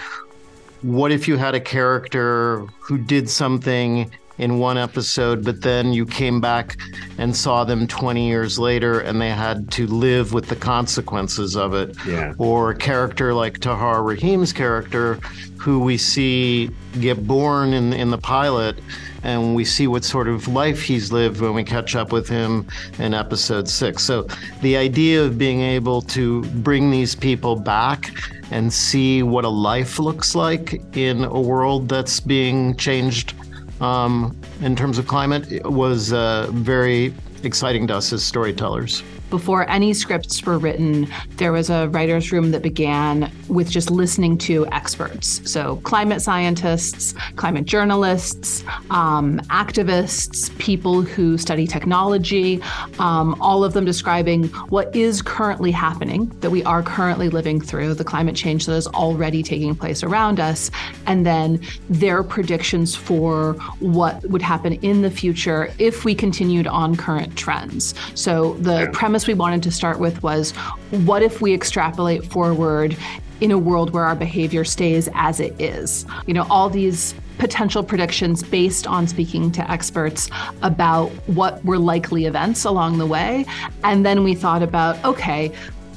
[0.81, 6.05] what if you had a character who did something in one episode, but then you
[6.05, 6.77] came back
[7.17, 11.73] and saw them 20 years later and they had to live with the consequences of
[11.73, 11.95] it.
[12.05, 12.33] Yeah.
[12.37, 15.15] Or a character like Tahar Rahim's character,
[15.57, 16.69] who we see
[16.99, 18.77] get born in, in the pilot
[19.23, 22.67] and we see what sort of life he's lived when we catch up with him
[22.99, 24.03] in episode six.
[24.03, 24.27] So
[24.61, 28.11] the idea of being able to bring these people back
[28.51, 33.33] and see what a life looks like in a world that's being changed
[33.81, 37.13] um, in terms of climate it was uh, very
[37.43, 39.03] exciting to us as storytellers.
[39.29, 41.07] Before any scripts were written,
[41.37, 45.41] there was a writer's room that began with just listening to experts.
[45.49, 52.61] So, climate scientists, climate journalists, um, activists, people who study technology,
[52.99, 57.95] um, all of them describing what is currently happening, that we are currently living through,
[57.95, 60.69] the climate change that is already taking place around us,
[61.07, 61.59] and then
[61.89, 67.95] their predictions for what would happen in the future if we continued on current trends.
[68.13, 70.51] So, the premise we wanted to start with was
[70.91, 72.97] what if we extrapolate forward
[73.41, 76.05] in a world where our behavior stays as it is?
[76.27, 80.29] You know, all these potential predictions based on speaking to experts
[80.61, 83.45] about what were likely events along the way.
[83.83, 85.51] And then we thought about okay,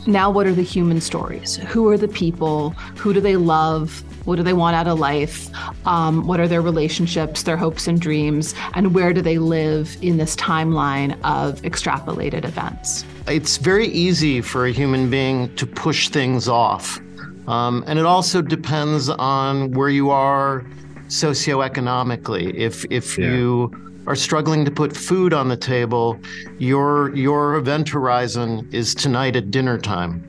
[0.08, 1.56] now what are the human stories?
[1.56, 2.70] Who are the people?
[2.96, 4.02] Who do they love?
[4.26, 5.48] What do they want out of life?
[5.86, 8.54] Um, what are their relationships, their hopes and dreams?
[8.74, 13.04] And where do they live in this timeline of extrapolated events?
[13.26, 16.98] It's very easy for a human being to push things off.
[17.46, 20.64] Um, and it also depends on where you are
[21.08, 22.54] socioeconomically.
[22.54, 23.32] If, if Yeah.
[23.34, 26.18] you are struggling to put food on the table,
[26.58, 30.26] your, your event horizon is tonight at dinner time.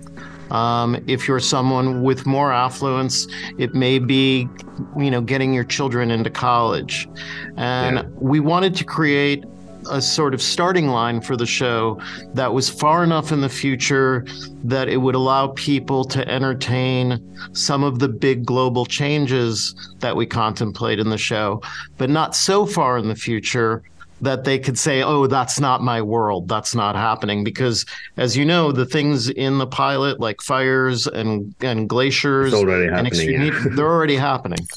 [0.51, 3.25] Um, if you're someone with more affluence,
[3.57, 4.49] it may be,
[4.97, 7.07] you know, getting your children into college.
[7.55, 8.03] And Yeah.
[8.15, 9.45] we wanted to create
[9.89, 11.99] a sort of starting line for the show
[12.33, 14.25] that was far enough in the future
[14.63, 17.19] that it would allow people to entertain
[17.53, 21.61] some of the big global changes that we contemplate in the show,
[21.97, 23.83] but not so far in the future
[24.21, 26.47] that they could say, oh, that's not my world.
[26.47, 27.43] That's not happening.
[27.43, 27.85] Because
[28.17, 32.87] as you know, the things in the pilot, like fires and, and glaciers It's already
[32.87, 34.67] and happening, extreme they're already happening.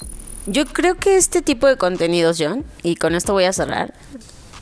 [0.46, 3.94] Yo creo que este tipo de contenidos, John, y con esto voy a cerrar,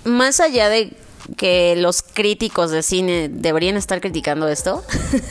[0.04, 0.92] más allá de
[1.36, 4.84] que los críticos de cine deberían estar criticando esto,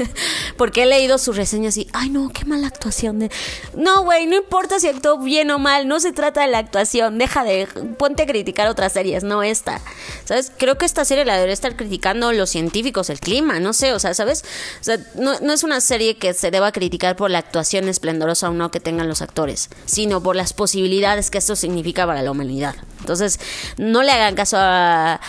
[0.58, 3.32] porque he leído sus reseñas y, ay no, qué mala actuación de...
[3.76, 7.18] No, güey, no importa si actuó bien o mal, no se trata de la actuación,
[7.18, 7.68] deja de...
[7.98, 9.82] Ponte a criticar otras series, no esta.
[10.26, 10.52] ¿Sabes?
[10.58, 14.00] Creo que esta serie la debería estar criticando los científicos, el clima, no sé, o
[14.00, 14.44] sea, ¿sabes?
[14.82, 18.50] O sea, no, no es una serie que se deba criticar por la actuación esplendorosa
[18.50, 22.32] o no que tengan los actores, sino por las posibilidades que esto significa para la
[22.32, 22.76] humanidad.
[23.00, 23.40] Entonces,
[23.78, 25.20] no le hagan caso a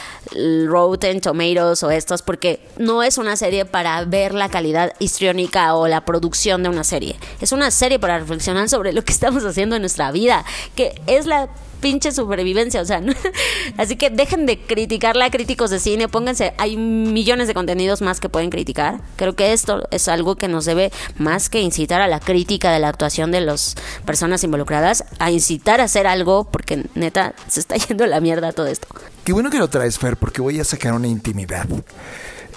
[0.69, 5.89] Rotten Tomatoes o estos, porque no es una serie para ver la calidad histriónica o
[5.89, 7.17] la producción de una serie.
[7.41, 10.45] Es una serie para reflexionar sobre lo que estamos haciendo en nuestra vida,
[10.75, 11.49] que es la
[11.81, 13.13] pinche supervivencia, o sea, ¿no?
[13.77, 18.29] así que dejen de criticarla, críticos de cine, pónganse, hay millones de contenidos más que
[18.29, 19.01] pueden criticar.
[19.17, 22.79] Creo que esto es algo que nos debe más que incitar a la crítica de
[22.79, 27.77] la actuación de las personas involucradas, a incitar a hacer algo, porque neta se está
[27.89, 28.87] yendo a la mierda todo esto.
[29.25, 31.67] Qué bueno que lo traes, Fer, porque voy a sacar una intimidad.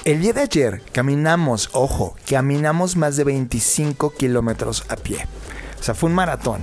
[0.05, 5.25] El día de ayer caminamos, ojo, caminamos más de 25 kilómetros a pie.
[5.83, 6.61] O sea, fue un maratón.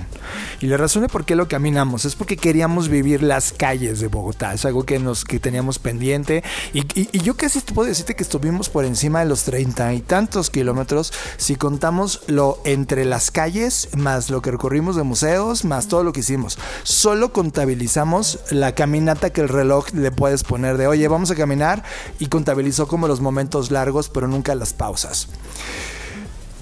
[0.61, 4.07] Y la razón de por qué lo caminamos es porque queríamos vivir las calles de
[4.07, 4.55] Bogotá.
[4.55, 6.43] Es algo que, nos, que teníamos pendiente.
[6.73, 10.01] Y, y- y yo casi puedo decirte que estuvimos por encima de los treinta y
[10.01, 15.87] tantos kilómetros si contamos lo entre las calles, más lo que recorrimos de museos, más
[15.87, 16.57] todo lo que hicimos.
[16.81, 21.83] Solo contabilizamos la caminata que el reloj le puedes poner de, oye, vamos a caminar.
[22.17, 25.27] Y contabilizó como los momentos largos, pero nunca las pausas.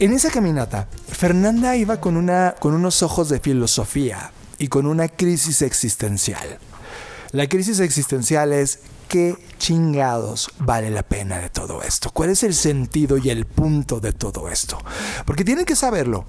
[0.01, 6.57] En esa caminata, Fernanda iba con, unos ojos de filosofía y con una crisis existencial.
[7.33, 8.79] La crisis existencial es
[9.09, 12.11] qué chingados vale la pena de todo esto.
[12.11, 14.77] ¿Cuál es el sentido y el punto de todo esto?
[15.25, 16.23] Porque tienen que saberlo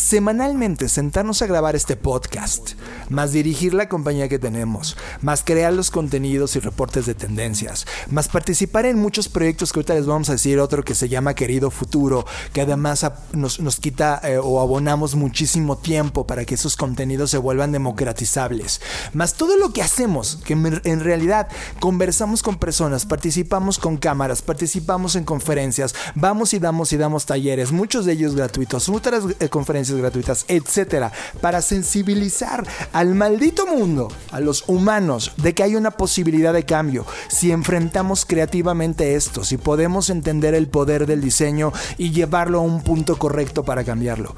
[0.00, 2.70] semanalmente sentarnos a grabar este podcast,
[3.10, 8.28] más dirigir la compañía que tenemos, más crear los contenidos y reportes de tendencias, más
[8.28, 11.70] participar en muchos proyectos que ahorita les vamos a decir, otro que se llama Querido
[11.70, 12.24] Futuro,
[12.54, 17.70] que además nos, quita eh, o abonamos muchísimo tiempo para que esos contenidos se vuelvan
[17.70, 18.80] democratizables,
[19.12, 21.48] más todo lo que hacemos, que en realidad
[21.78, 27.70] conversamos con personas, participamos con cámaras, participamos en conferencias, vamos y damos y damos talleres,
[27.70, 34.40] muchos de ellos gratuitos, otras eh, conferencias gratuitas, etcétera, para sensibilizar al maldito mundo, a
[34.40, 37.06] los humanos, de que hay una posibilidad de cambio.
[37.28, 42.82] Si enfrentamos creativamente esto, si podemos entender el poder del diseño y llevarlo a un
[42.82, 44.34] punto correcto para cambiarlo.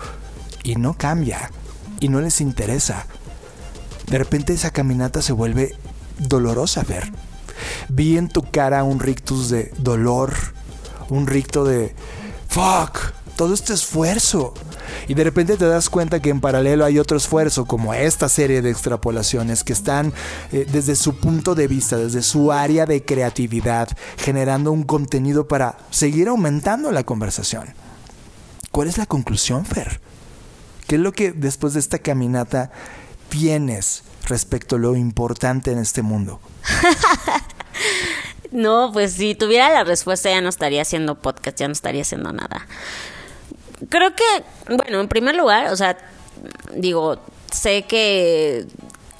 [0.64, 1.50] Y no cambia,
[2.00, 3.06] y no les interesa.
[4.08, 5.74] De repente esa caminata se vuelve
[6.18, 7.10] dolorosa ver.
[7.88, 10.34] Vi en tu cara un rictus de dolor,
[11.08, 11.94] un ricto de
[12.48, 14.54] fuck, todo este esfuerzo
[15.08, 18.62] y de repente te das cuenta que en paralelo hay otro esfuerzo como esta serie
[18.62, 20.12] de extrapolaciones que están
[20.52, 25.76] eh, desde su punto de vista, desde su área de creatividad, generando un contenido para
[25.90, 27.74] seguir aumentando la conversación.
[28.70, 30.00] ¿Cuál es la conclusión, Fer?
[30.86, 32.70] ¿Qué es lo que después de esta caminata
[33.28, 36.40] tienes respecto a lo importante en este mundo?
[38.52, 42.32] no, pues si tuviera la respuesta ya no estaría haciendo podcast, ya no estaría haciendo
[42.32, 42.66] nada
[43.88, 45.96] creo que, bueno, en primer lugar, o sea,
[46.74, 47.18] digo,
[47.50, 48.66] sé que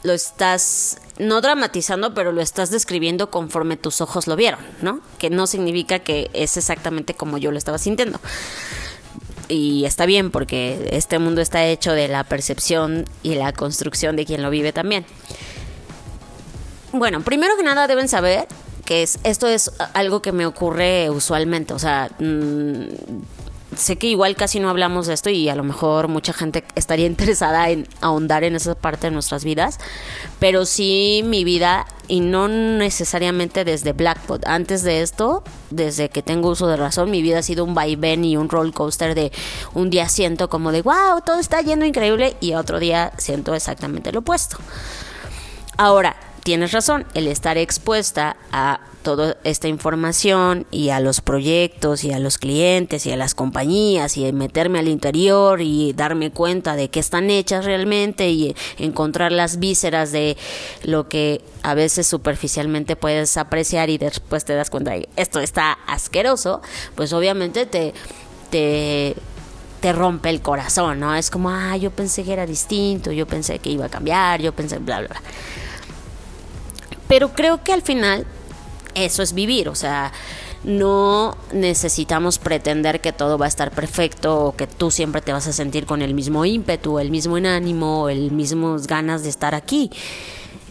[0.02, 5.00] lo estás no dramatizando, pero lo estás describiendo conforme tus ojos lo vieron, ¿no?
[5.18, 8.18] Que no significa que es exactamente como yo lo estaba sintiendo.
[9.48, 14.24] Y está bien porque este mundo está hecho de la percepción y la construcción de
[14.24, 15.04] quien lo vive también.
[16.92, 18.46] Bueno, primero que nada deben saber
[18.84, 22.84] que es, esto es algo que me ocurre usualmente, o sea, mm,
[23.76, 27.06] sé que igual casi no hablamos de esto y a lo mejor mucha gente estaría
[27.12, 29.78] interesada en ahondar en esa parte de nuestras vidas,
[30.38, 34.46] pero sí mi vida y no necesariamente desde Blackpot.
[34.46, 38.24] Antes de esto, desde que tengo uso de razón, mi vida ha sido un vaivén
[38.24, 39.32] y un roller coaster de
[39.74, 44.12] un día siento como de wow, todo está yendo increíble y otro día siento exactamente
[44.12, 44.58] lo opuesto.
[45.78, 52.12] Ahora, tienes razón, el estar expuesta a toda esta información y a los proyectos y
[52.12, 56.88] a los clientes y a las compañías y meterme al interior y darme cuenta de
[56.88, 60.36] qué están hechas realmente y encontrar las vísceras de
[60.84, 65.72] lo que a veces superficialmente puedes apreciar y después te das cuenta de esto está
[65.86, 66.62] asqueroso,
[66.94, 67.92] pues obviamente te,
[68.50, 69.14] te
[69.80, 71.12] te rompe el corazón, ¿no?
[71.16, 74.52] Es como, ah, yo pensé que era distinto, yo pensé que iba a cambiar, yo
[74.52, 75.22] pensé, bla, bla, bla.
[77.08, 78.24] Pero creo que al final
[78.94, 80.12] eso es vivir, o sea,
[80.64, 85.46] no necesitamos pretender que todo va a estar perfecto o que tú siempre te vas
[85.48, 89.90] a sentir con el mismo ímpetu, el mismo ánimo, el mismo ganas de estar aquí.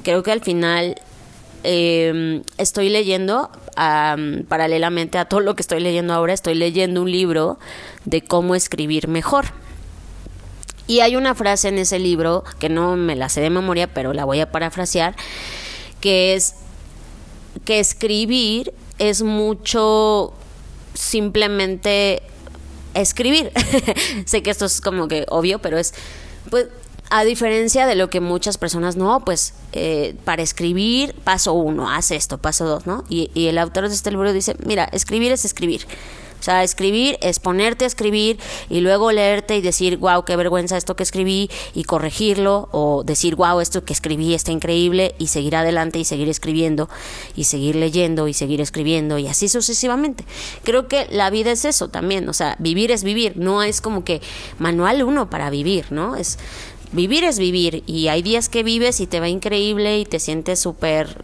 [0.04, 0.96] Creo que al final
[1.64, 3.52] em, estoy leyendo,
[4.48, 7.60] paralelamente a todo lo que estoy leyendo ahora, estoy leyendo un libro
[8.06, 9.46] de cómo escribir mejor.
[10.88, 14.14] Y hay una frase en ese libro que no me la sé de memoria, pero
[14.14, 15.16] la voy a parafrasear,
[16.00, 16.56] que es
[17.66, 20.34] que escribir es mucho
[20.94, 22.22] simplemente
[22.94, 23.52] escribir.
[24.26, 25.94] sé que esto es como que obvio, pero es,
[26.50, 26.68] pues,
[27.10, 32.12] a diferencia de lo que muchas personas, no, pues, eh, para escribir, paso uno, haz
[32.12, 33.04] esto, paso dos, ¿no?
[33.10, 35.86] Y, y el autor de este libro dice, mira, escribir es escribir.
[36.42, 40.76] O sea, escribir es ponerte a escribir y luego leerte y decir, wow, qué vergüenza
[40.76, 45.56] esto que escribí y corregirlo o decir, wow, esto que escribí está increíble y seguir
[45.56, 46.90] adelante y seguir escribiendo
[47.36, 50.26] y seguir leyendo y seguir escribiendo y así sucesivamente.
[50.64, 54.04] Creo que la vida es eso también, o sea, vivir es vivir, no es como
[54.04, 54.20] que
[54.58, 56.16] manual uno para vivir, ¿no?
[56.16, 56.40] Es
[56.92, 60.60] vivir es vivir y hay días que vives y te va increíble y te sientes
[60.60, 61.18] súper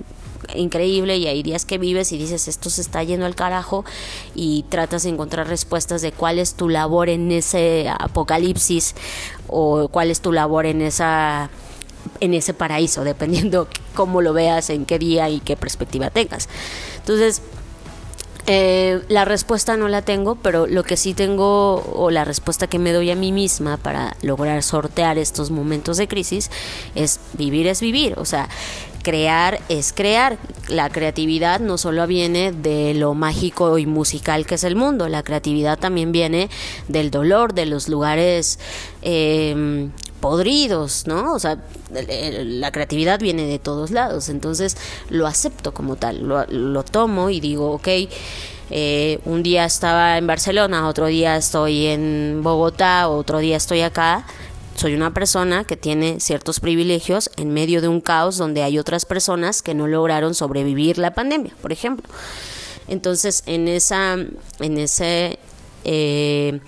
[0.55, 3.85] increíble y hay días que vives y dices esto se está yendo al carajo
[4.35, 8.95] y tratas de encontrar respuestas de cuál es tu labor en ese apocalipsis
[9.47, 11.49] o cuál es tu labor en esa
[12.19, 16.47] en ese paraíso, dependiendo cómo lo veas, en qué día y qué perspectiva tengas.
[16.99, 17.41] Entonces,
[18.49, 22.79] eh, la respuesta no la tengo, pero lo que sí tengo, o la respuesta que
[22.79, 26.49] me doy a mí misma para lograr sortear estos momentos de crisis,
[26.95, 28.17] es vivir es vivir.
[28.17, 28.47] O sea,
[29.07, 30.37] crear es crear.
[30.67, 35.23] La creatividad no solo viene de lo mágico y musical que es el mundo, la
[35.23, 36.49] creatividad también viene
[36.89, 38.59] del dolor, de los lugares
[39.01, 41.33] em, podridos, ¿no?
[41.33, 41.57] O sea,
[41.89, 44.75] la creatividad viene de todos lados, entonces
[45.09, 47.87] lo acepto como tal, lo, tomo y digo, ok,
[48.71, 54.25] eh, un día estaba en Barcelona, otro día estoy en Bogotá, otro día estoy acá,
[54.77, 59.05] soy una persona que tiene ciertos privilegios en medio de un caos donde hay otras
[59.05, 62.07] personas que no lograron sobrevivir la pandemia, por ejemplo.
[62.87, 65.39] Entonces, en esa, en ese
[65.83, 66.59] eh,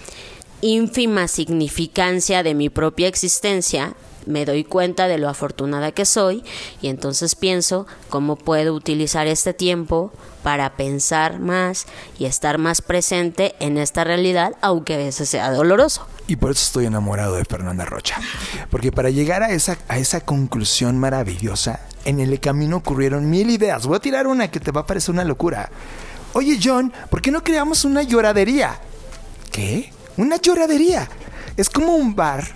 [0.62, 3.94] ínfima significancia de mi propia existencia,
[4.26, 6.44] me doy cuenta de lo afortunada que soy
[6.82, 10.12] y entonces pienso cómo puedo utilizar este tiempo
[10.42, 11.86] para pensar más
[12.18, 16.08] y estar más presente en esta realidad, aunque a veces sea doloroso.
[16.30, 18.22] Y por eso estoy enamorado de Fernanda Rocha.
[18.70, 23.88] Porque para llegar a esa, a esa conclusión maravillosa, en el camino ocurrieron mil ideas.
[23.88, 25.72] Voy a tirar una que te va a parecer una locura.
[26.34, 28.80] Oye John, ¿por qué no creamos una lloradería?
[29.52, 29.92] ¿Qué?
[30.18, 31.10] Una lloradería.
[31.58, 32.48] Es como un bar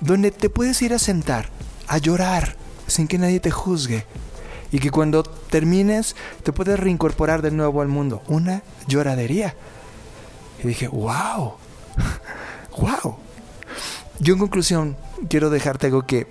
[0.00, 1.50] donde te puedes ir a sentar,
[1.86, 2.56] a llorar,
[2.86, 4.06] sin que nadie te juzgue
[4.72, 8.22] y que cuando termines te puedes reincorporar de nuevo al mundo.
[8.26, 9.54] Una lloradería.
[10.64, 11.56] Y dije, wow,
[12.78, 13.16] wow.
[14.20, 14.96] Yo en conclusión
[15.28, 16.26] quiero dejarte algo que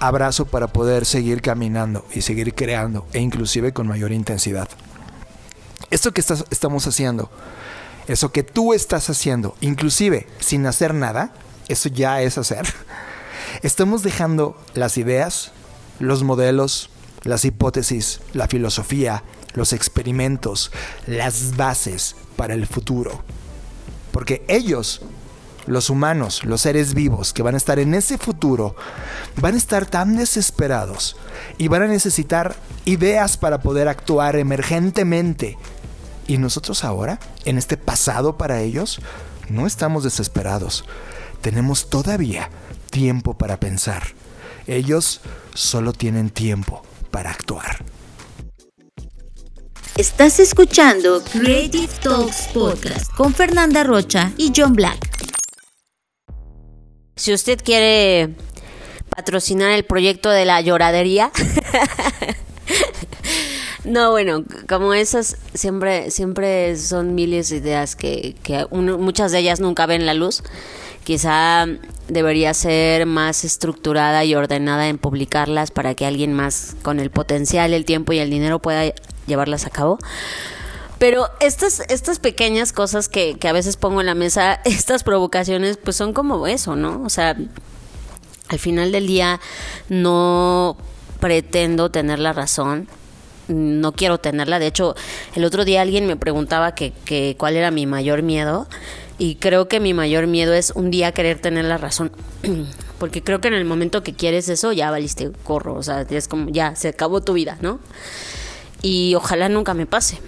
[0.00, 4.68] abrazo para poder seguir caminando y seguir creando e inclusive con mayor intensidad.
[5.90, 7.30] Esto que estamos haciendo,
[8.08, 11.32] eso que tú estás haciendo, inclusive sin hacer nada,
[11.68, 12.66] eso ya es hacer.
[13.62, 15.52] Estamos dejando las ideas,
[16.00, 16.90] los modelos,
[17.22, 19.22] las hipótesis, la filosofía,
[19.54, 20.72] los experimentos,
[21.06, 23.22] las bases para el futuro.
[24.12, 25.02] Porque ellos,
[25.66, 28.76] los humanos, los seres vivos que van a estar en ese futuro,
[29.40, 31.16] van a estar tan desesperados
[31.58, 32.54] y van a necesitar
[32.84, 35.58] ideas para poder actuar emergentemente.
[36.26, 39.00] Y nosotros ahora, en este pasado para ellos,
[39.48, 40.84] no estamos desesperados.
[41.40, 42.50] Tenemos todavía
[42.90, 44.02] tiempo para pensar.
[44.66, 45.20] Ellos
[45.52, 47.84] solo tienen tiempo para actuar.
[49.96, 55.14] Estás escuchando Creative Talks Podcast con Fernanda Rocha y John Black.
[57.16, 58.34] Si usted quiere
[59.08, 61.30] patrocinar el proyecto de la lloradería,
[63.84, 69.60] No, bueno, como esas siempre, siempre son miles de ideas que, que muchas de ellas
[69.60, 70.42] nunca ven la luz.
[71.04, 71.66] Quizá
[72.08, 77.74] debería ser más estructurada y ordenada en publicarlas para que alguien más con el potencial,
[77.74, 78.90] el tiempo y el dinero pueda
[79.26, 79.98] llevarlas a cabo.
[81.04, 85.76] Pero estas, estas pequeñas cosas que, que a veces pongo en la mesa, estas provocaciones,
[85.76, 87.02] pues son como eso, ¿no?
[87.04, 87.36] O sea,
[88.48, 89.38] al final del día
[89.90, 90.78] no
[91.20, 92.88] pretendo tener la razón,
[93.48, 94.58] no quiero tenerla.
[94.58, 94.94] De hecho,
[95.34, 98.66] el otro día alguien me preguntaba que, que cuál era mi mayor miedo
[99.18, 102.12] y creo que mi mayor miedo es un día querer tener la razón.
[102.98, 105.74] Porque creo que en el momento que quieres eso, ya valiste corro.
[105.74, 107.78] O sea, es como, ya, se acabó tu vida, ¿no?
[108.80, 110.18] Y ojalá nunca me pase.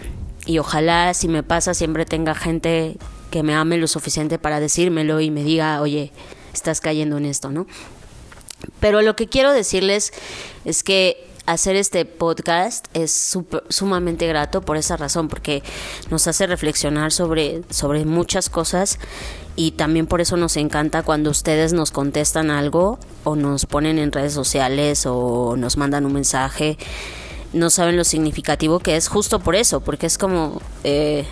[0.46, 2.96] Y ojalá si me pasa siempre tenga gente
[3.30, 6.12] que me ame lo suficiente para decírmelo y me diga, oye,
[6.54, 7.66] estás cayendo en esto, ¿no?
[8.80, 10.12] Pero lo que quiero decirles
[10.64, 13.36] es que hacer este podcast es
[13.68, 15.62] sumamente grato por esa razón, porque
[16.10, 18.98] nos hace reflexionar sobre, sobre muchas cosas
[19.54, 24.12] y también por eso nos encanta cuando ustedes nos contestan algo o nos ponen en
[24.12, 26.76] redes sociales o nos mandan un mensaje.
[27.56, 31.24] No saben lo significativo que es justo por eso, porque es como eh,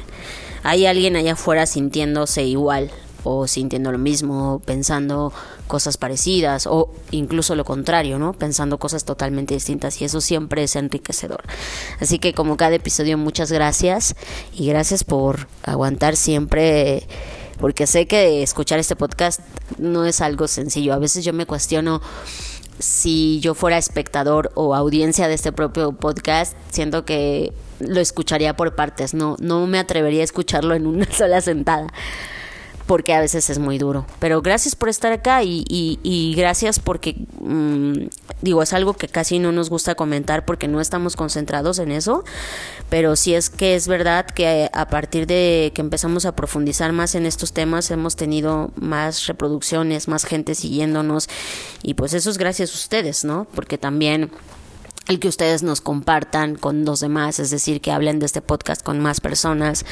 [0.62, 2.90] hay alguien allá afuera sintiéndose igual
[3.24, 5.32] o sintiendo lo mismo, pensando
[5.66, 8.32] cosas parecidas o incluso lo contrario, ¿no?
[8.32, 11.42] Pensando cosas totalmente distintas y eso siempre es enriquecedor.
[12.00, 14.14] Así que como cada episodio, muchas gracias
[14.54, 17.06] y gracias por aguantar siempre
[17.58, 19.40] porque sé que escuchar este podcast
[19.78, 20.94] no es algo sencillo.
[20.94, 22.00] A veces yo me cuestiono
[22.78, 28.74] si yo fuera espectador o audiencia de este propio podcast, siento que lo escucharía por
[28.74, 31.86] partes, no, no me atrevería a escucharlo en una sola sentada
[32.86, 34.06] porque a veces es muy duro.
[34.18, 38.08] Pero gracias por estar acá y, y, gracias porque, mm,
[38.42, 42.24] digo, es algo que casi no nos gusta comentar porque no estamos concentrados en eso,
[42.90, 47.14] pero sí es que es verdad que a partir de que empezamos a profundizar más
[47.14, 51.28] en estos temas hemos tenido más reproducciones, más gente siguiéndonos
[51.82, 53.46] y pues eso es gracias a ustedes, ¿no?
[53.54, 54.30] Porque también
[55.08, 58.82] el que ustedes nos compartan con los demás, es decir, que hablen de este podcast
[58.82, 59.84] con más personas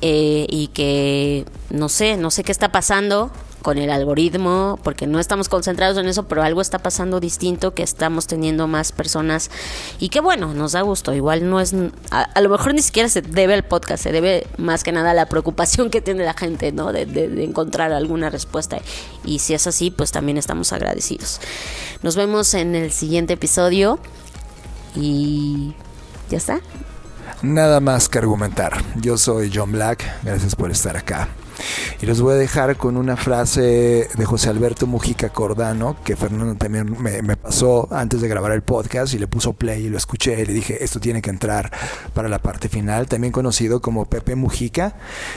[0.00, 3.30] eh, y que no sé, no sé qué está pasando,
[3.62, 7.82] con el algoritmo, porque no estamos concentrados en eso, pero algo está pasando distinto, que
[7.82, 9.50] estamos teniendo más personas
[9.98, 11.14] y que bueno, nos da gusto.
[11.14, 11.74] Igual no es,
[12.10, 15.14] a, lo mejor ni siquiera se debe al podcast, se debe más que nada a
[15.14, 16.92] la preocupación que tiene la gente, ¿no?
[16.92, 18.78] De, de encontrar alguna respuesta.
[19.24, 21.40] Y si es así, pues también estamos agradecidos.
[22.02, 23.98] Nos vemos en el siguiente episodio
[24.94, 25.74] y
[26.30, 26.60] ya está.
[27.42, 28.72] Nada más que argumentar.
[28.96, 31.28] Yo soy John Black, gracias por estar acá.
[32.00, 36.54] Y los voy a dejar con una frase de José Alberto Mujica Cordano, que Fernando
[36.54, 40.40] también me, pasó antes de grabar el podcast y le puso play y lo escuché
[40.40, 41.70] y le dije, esto tiene que entrar
[42.14, 44.96] para la parte final, también conocido como Pepe Mujica,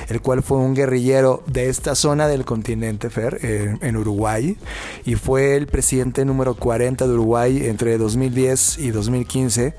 [0.10, 4.58] el cual fue un guerrillero de esta zona del continente, Fer, en Uruguay,
[5.06, 9.74] y fue el presidente número 40 de Uruguay entre 2010 y 2015,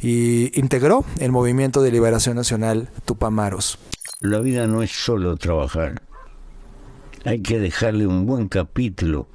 [0.00, 3.78] y integró el movimiento de liberación nacional Tupamaros.
[4.24, 6.00] La vida no es solo trabajar.
[7.26, 9.26] Hay que dejarle un buen capítulo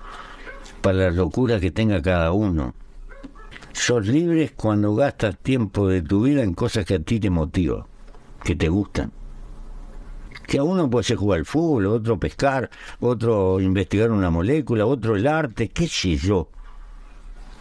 [0.81, 2.73] para la locura que tenga cada uno.
[3.71, 7.83] Sos libre cuando gastas tiempo de tu vida en cosas que a ti te motivan,
[8.43, 9.11] que te gustan.
[10.47, 15.15] Que a uno puede ser jugar al fútbol, otro pescar, otro investigar una molécula, otro
[15.15, 16.49] el arte, qué sé yo.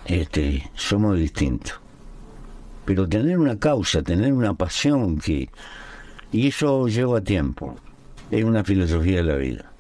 [0.07, 1.79] Este, somos distintos.
[2.87, 5.51] Pero tener una causa, tener una pasión que
[6.33, 7.77] y eso lleva tiempo.
[8.31, 9.73] Es una filosofía de la vida.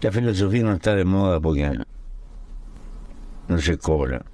[0.00, 1.78] La filosofía no está de moda porque
[3.48, 4.24] no se cobra.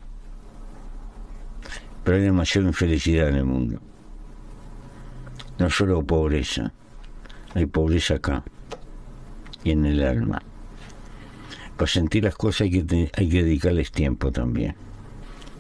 [2.05, 3.81] Pero hay demasiada infelicidad en el mundo.
[5.59, 6.73] No solo pobreza,
[7.55, 8.45] hay pobreza acá
[9.65, 10.41] y en el alma.
[11.77, 14.75] Para sentir las cosas hay que, hay que dedicarles tiempo también.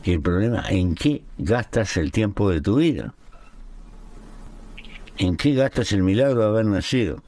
[0.04, 3.14] Y el problema, ¿en qué gastas el tiempo de tu vida?
[5.18, 7.22] ¿En qué gastas el milagro de haber nacido?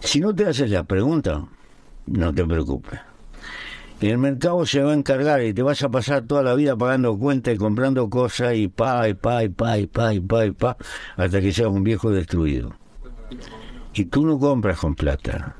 [0.00, 1.44] Si no te haces la pregunta,
[2.06, 3.00] no te preocupes.
[4.00, 7.16] El mercado se va a encargar y te vas a pasar toda la vida pagando
[7.18, 10.50] cuentas y comprando cosas y pa, y pa, y pa, y pa, y pa, y
[10.50, 10.76] pa,
[11.16, 12.74] hasta que seas un viejo destruido.
[13.94, 15.56] Y tú no compras con plata.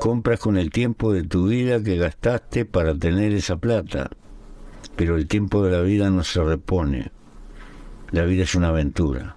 [0.00, 4.10] Compras con el tiempo de tu vida que gastaste para tener esa plata.
[4.96, 7.12] Pero el tiempo de la vida no se repone.
[8.10, 9.36] La vida es una aventura.